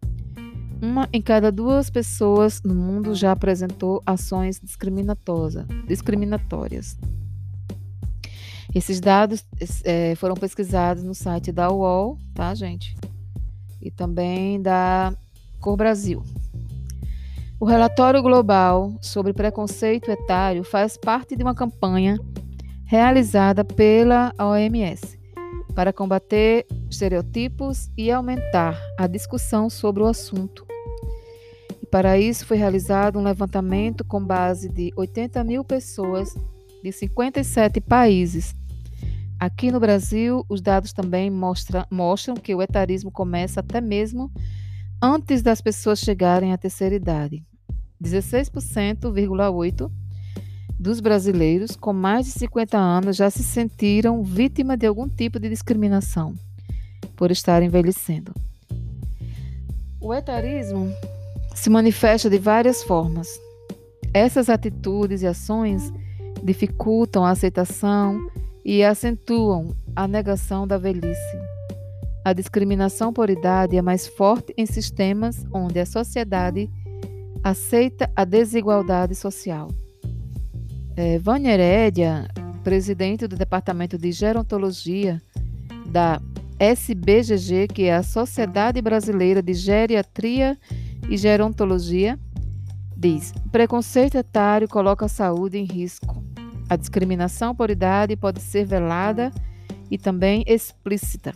uma 0.82 1.08
em 1.12 1.22
cada 1.22 1.52
duas 1.52 1.90
pessoas 1.90 2.62
no 2.63 2.76
mundo 2.76 3.16
já 3.16 3.32
apresentou 3.32 4.02
ações 4.06 4.62
discriminatórias. 5.86 6.98
Esses 8.76 9.00
dados 9.00 9.46
é, 9.84 10.13
foram 10.16 10.36
pesquisados 10.36 11.04
no 11.04 11.16
site 11.16 11.52
da 11.52 11.72
UOL, 11.72 12.18
tá, 12.34 12.54
gente? 12.54 12.96
E 13.82 13.90
também 13.90 14.62
da 14.62 15.13
Cor 15.60 15.76
Brasil. 15.76 16.24
O 17.60 17.66
relatório 17.66 18.22
global 18.22 18.96
sobre 19.02 19.34
preconceito 19.34 20.12
etário 20.12 20.63
faz 20.63 20.96
parte 20.96 21.36
de 21.36 21.42
uma 21.42 21.56
campanha 21.56 22.20
realizada 22.86 23.66
pela 23.66 24.32
OMS 24.40 25.18
para 25.74 25.92
combater 25.92 26.68
estereotipos 26.90 27.90
e 27.98 28.12
aumentar 28.12 28.80
a 28.98 29.08
discussão 29.08 29.70
sobre 29.70 30.04
o 30.04 30.08
assunto. 30.08 30.66
Para 31.91 32.19
isso 32.19 32.45
foi 32.45 32.58
realizado 32.58 33.17
um 33.17 33.23
levantamento 33.23 34.04
com 34.04 34.23
base 34.23 34.67
de 34.69 34.91
80 34.95 35.43
mil 35.43 35.63
pessoas 35.63 36.36
de 36.84 36.91
57 36.91 37.80
países. 37.82 38.54
Aqui 39.39 39.71
no 39.71 39.80
Brasil, 39.80 40.45
os 40.50 40.62
dados 40.62 40.91
também 40.91 41.30
mostram, 41.30 41.86
mostram 41.89 42.36
que 42.36 42.54
o 42.54 42.62
etarismo 42.62 43.12
começa 43.12 43.60
até 43.62 43.80
mesmo 43.80 44.32
antes 45.02 45.41
das 45.41 45.62
pessoas 45.62 46.00
chegarem 46.00 46.52
à 46.52 46.58
terceira 46.58 46.95
idade. 46.95 47.43
16,8% 48.04 49.91
dos 50.80 51.00
brasileiros 51.00 51.76
com 51.76 51.93
mais 51.93 52.26
de 52.26 52.32
50 52.34 52.78
anos 52.78 53.15
já 53.15 53.30
se 53.30 53.43
sentiram 53.43 54.23
vítima 54.23 54.76
de 54.76 54.86
algum 54.86 55.08
tipo 55.08 55.39
de 55.39 55.50
discriminação 55.50 56.36
por 57.15 57.32
estar 57.32 57.63
envelhecendo. 57.63 58.34
O 60.00 60.13
etarismo 60.13 60.91
se 61.58 61.72
manifesta 61.72 62.30
de 62.30 62.38
várias 62.38 62.84
formas. 62.84 63.28
Essas 64.13 64.48
atitudes 64.48 65.24
e 65.24 65.28
ações 65.28 65.91
dificultam 66.43 67.26
a 67.26 67.32
aceitação 67.32 68.30
e 68.63 68.84
acentuam 68.84 69.76
a 69.96 70.08
negação 70.08 70.67
da 70.67 70.78
velhice. 70.78 71.38
A 72.24 72.32
discriminação 72.32 73.12
por 73.12 73.30
idade 73.30 73.76
é 73.76 73.82
mais 73.82 74.08
forte 74.08 74.54
em 74.56 74.67
sistemas 74.67 75.43
onde 75.52 75.80
a 75.80 75.86
sociedade 75.86 76.70
aceita 77.43 78.10
a 78.15 78.24
desigualdade 78.24 79.15
social. 79.15 79.70
É, 80.96 81.17
Vânia 81.17 81.54
Herédia, 81.54 82.28
presidente 82.63 83.28
do 83.28 83.36
Departamento 83.36 83.98
de 83.98 84.12
Gerontologia 84.12 85.20
da 85.88 86.22
SBGG, 86.60 87.67
que 87.67 87.84
é 87.86 87.96
a 87.96 88.04
Sociedade 88.04 88.80
Brasileira 88.80 89.41
de 89.41 89.54
Geriatria 89.54 90.56
e 90.72 90.87
Gerontologia, 91.15 92.20
diz: 92.98 93.32
preconceito 93.52 94.15
etário 94.15 94.67
coloca 94.67 95.06
a 95.06 95.10
saúde 95.10 95.58
em 95.58 95.63
risco. 95.63 96.22
A 96.70 96.76
discriminação 96.76 97.56
por 97.56 97.70
idade 97.70 98.17
pode 98.17 98.41
ser 98.41 98.65
velada 98.65 99.32
e 99.89 99.98
também 99.98 100.43
explícita. 100.46 101.34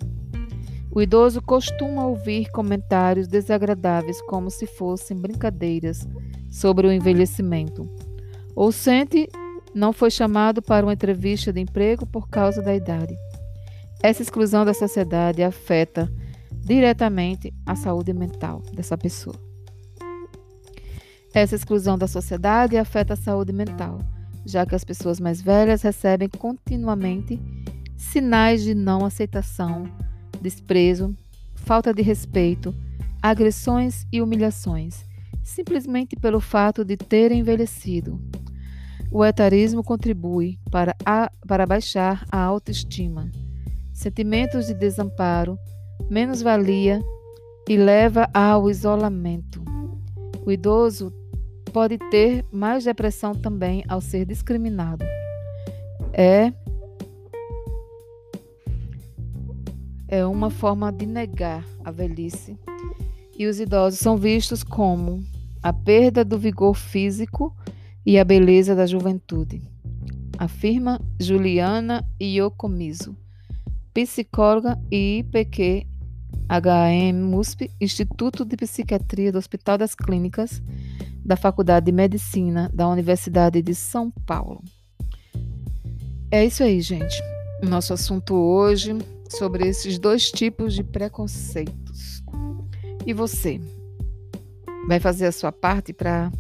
O 0.94 1.02
idoso 1.02 1.42
costuma 1.42 2.06
ouvir 2.06 2.52
comentários 2.52 3.28
desagradáveis 3.28 4.22
como 4.24 4.50
se 4.50 4.68
fossem 4.68 5.16
brincadeiras 5.16 6.06
sobre 6.50 6.86
o 6.86 6.92
envelhecimento. 6.92 7.90
Ou 8.54 8.74
sente 8.74 9.30
não 9.74 9.94
foi 9.94 10.12
chamado 10.12 10.62
para 10.62 10.86
uma 10.86 10.92
entrevista 10.92 11.54
de 11.54 11.62
emprego 11.62 12.06
por 12.06 12.28
causa 12.28 12.62
da 12.62 12.76
idade. 12.76 13.16
Essa 14.04 14.22
exclusão 14.22 14.66
da 14.66 14.74
sociedade 14.74 15.42
afeta 15.42 16.12
diretamente 16.66 17.54
a 17.66 17.76
saúde 17.76 18.12
mental 18.14 18.62
dessa 18.74 18.98
pessoa. 18.98 19.51
Essa 21.34 21.56
exclusão 21.56 21.98
da 21.98 22.08
sociedade 22.08 22.78
afeta 22.78 23.14
a 23.14 23.18
saúde 23.18 23.54
mental 23.54 24.00
já 24.46 24.66
que 24.66 24.76
as 24.76 24.84
pessoas 24.84 25.20
mais 25.20 25.42
velhas 25.42 25.82
recebem 25.82 26.30
continuamente 26.30 27.40
sinais 27.98 28.64
de 28.64 28.74
não 28.74 29.06
aceitação, 29.06 29.84
desprezo, 30.42 31.16
falta 31.54 31.94
de 31.94 32.02
respeito, 32.02 32.74
agressões 33.22 34.08
e 34.12 34.22
humilhações, 34.22 35.06
simplesmente 35.44 36.16
pelo 36.16 36.40
fato 36.40 36.84
de 36.84 36.98
terem 36.98 37.40
envelhecido. 37.40 38.20
O 39.12 39.24
etarismo 39.24 39.84
contribui 39.84 40.58
para, 40.72 40.96
a, 41.06 41.30
para 41.48 41.66
baixar 41.66 42.26
a 42.32 42.40
autoestima, 42.40 43.30
sentimentos 43.94 44.68
de 44.68 44.74
desamparo, 44.74 45.60
menos-valia 46.10 47.00
e 47.70 47.78
leva 47.78 48.28
ao 48.34 48.70
isolamento. 48.70 49.62
O 50.44 50.52
idoso 50.52 51.14
pode 51.72 51.98
ter 52.10 52.46
mais 52.52 52.84
depressão 52.84 53.34
também 53.34 53.84
ao 53.88 54.02
ser 54.02 54.26
discriminado. 54.26 55.06
É 56.14 56.52
é 60.08 60.26
uma 60.26 60.50
forma 60.50 60.92
de 60.92 61.06
negar 61.06 61.66
a 61.86 61.90
velhice 61.90 62.60
e 63.38 63.48
os 63.48 63.62
idosos 63.62 64.00
são 64.00 64.18
vistos 64.18 64.62
como 64.62 65.24
a 65.64 65.72
perda 65.72 66.26
do 66.26 66.38
vigor 66.38 66.76
físico 66.76 67.56
e 68.06 68.20
a 68.20 68.26
beleza 68.26 68.76
da 68.76 68.86
juventude, 68.86 69.62
afirma 70.38 71.00
Juliana 71.18 72.06
Iocomiso, 72.22 73.16
psicóloga 73.94 74.78
e 74.92 75.20
IPQ 75.20 75.88
HM 76.50 77.16
MUSP, 77.16 77.72
Instituto 77.80 78.44
de 78.44 78.58
Psiquiatria 78.58 79.32
do 79.32 79.38
Hospital 79.38 79.78
das 79.78 79.96
Clínicas, 79.96 80.62
da 81.24 81.36
Faculdade 81.36 81.86
de 81.86 81.92
Medicina 81.92 82.70
da 82.74 82.88
Universidade 82.88 83.62
de 83.62 83.76
São 83.76 84.12
Paulo. 84.26 84.64
É 86.30 86.46
isso 86.46 86.64
aí, 86.64 86.82
gente. 86.82 87.22
O 87.62 87.66
nosso 87.66 87.94
assunto 87.94 88.34
hoje 88.34 88.98
sobre 89.30 89.68
esses 89.68 90.00
dois 90.00 90.32
tipos 90.32 90.74
de 90.74 90.84
preconceitos. 90.84 92.24
E 93.06 93.14
você? 93.14 93.60
Vai 94.88 95.00
fazer 95.00 95.28
a 95.28 95.32
sua 95.32 95.52
parte 95.52 95.94
para 95.94 96.32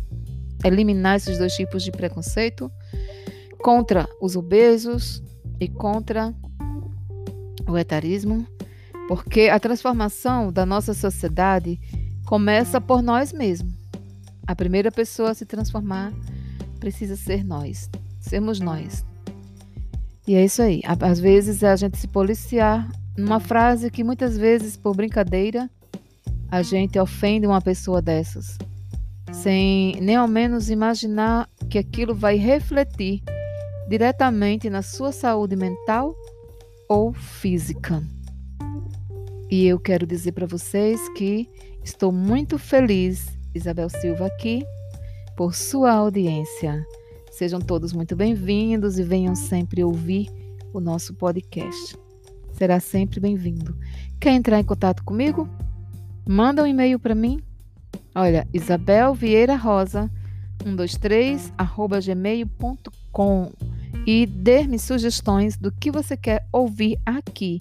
eliminar 0.64 1.18
esses 1.18 1.38
dois 1.38 1.54
tipos 1.54 1.84
de 1.84 1.92
preconceito 1.92 2.72
contra 3.60 4.08
os 4.22 4.36
obesos 4.36 5.22
e 5.60 5.68
contra 5.68 6.34
o 7.68 7.78
etarismo? 7.78 8.46
Porque 9.08 9.50
a 9.50 9.60
transformação 9.60 10.52
da 10.52 10.66
nossa 10.66 10.94
sociedade 10.94 11.80
começa 12.26 12.80
por 12.80 13.02
nós 13.02 13.34
mesmos. 13.34 13.81
A 14.48 14.56
primeira 14.56 14.92
pessoa 14.92 15.32
a 15.32 15.34
se 15.34 15.46
transformar 15.46 16.14
precisa 16.80 17.16
ser 17.16 17.44
nós, 17.44 17.90
sermos 18.20 18.60
nós. 18.60 19.06
E 20.28 20.36
é 20.36 20.46
isso 20.46 20.62
aí. 20.62 20.82
Às 20.86 21.20
vezes 21.20 21.64
a 21.64 21.76
gente 21.76 21.98
se 21.98 22.08
policiar 22.08 22.90
numa 23.18 23.40
frase 23.40 23.92
que 23.92 24.04
muitas 24.04 24.38
vezes, 24.38 24.78
por 24.78 24.96
brincadeira, 24.96 25.70
a 26.50 26.62
gente 26.62 27.00
ofende 27.00 27.48
uma 27.48 27.62
pessoa 27.62 28.02
dessas, 28.02 28.58
sem 29.32 30.00
nem 30.02 30.16
ao 30.16 30.28
menos 30.28 30.70
imaginar 30.70 31.50
que 31.70 31.78
aquilo 31.78 32.14
vai 32.14 32.36
refletir 32.36 33.24
diretamente 33.88 34.70
na 34.70 34.82
sua 34.82 35.12
saúde 35.12 35.56
mental 35.56 36.16
ou 36.90 37.14
física. 37.14 38.04
E 39.50 39.66
eu 39.66 39.80
quero 39.80 40.06
dizer 40.06 40.32
para 40.32 40.46
vocês 40.46 41.00
que 41.10 41.50
estou 41.84 42.12
muito 42.12 42.58
feliz, 42.58 43.28
Isabel 43.54 43.90
Silva 43.90 44.26
aqui, 44.26 44.66
por 45.36 45.54
sua 45.54 45.92
audiência. 45.92 46.86
Sejam 47.32 47.60
todos 47.60 47.94
muito 47.94 48.16
bem-vindos 48.16 48.98
e 48.98 49.04
venham 49.04 49.36
sempre 49.36 49.84
ouvir 49.84 50.30
o 50.74 50.80
nosso 50.80 51.14
podcast. 51.14 51.98
Será 52.54 52.80
sempre 52.80 53.20
bem-vindo. 53.20 53.78
Quer 54.20 54.34
entrar 54.34 54.60
em 54.60 54.64
contato 54.64 55.04
comigo? 55.04 55.50
Manda 56.28 56.64
um 56.64 56.68
e-mail 56.68 57.00
para 57.00 57.16
mim. 57.16 57.42
Olha, 58.14 58.48
Isabel 58.54 59.14
Vieira 59.14 59.56
Rosa 59.56 60.10
123 60.64 61.52
arroba 61.58 62.00
gmail.com 62.00 63.52
e 64.06 64.26
dê-me 64.26 64.78
sugestões 64.80 65.58
do 65.58 65.72
que 65.72 65.92
você 65.92 66.16
quer 66.16 66.46
ouvir 66.52 67.00
aqui 67.06 67.60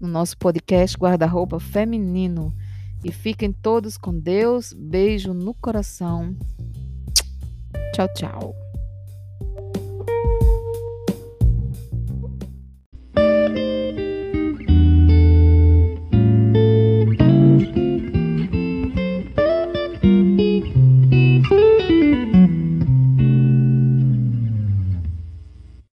no 0.00 0.08
nosso 0.08 0.36
podcast 0.36 0.96
Guarda-Roupa 0.96 1.60
Feminino. 1.60 2.52
E 3.04 3.10
fiquem 3.10 3.52
todos 3.52 3.96
com 3.96 4.16
Deus. 4.16 4.72
Beijo 4.72 5.34
no 5.34 5.54
coração. 5.54 6.36
Tchau, 7.92 8.08
tchau. 8.14 8.61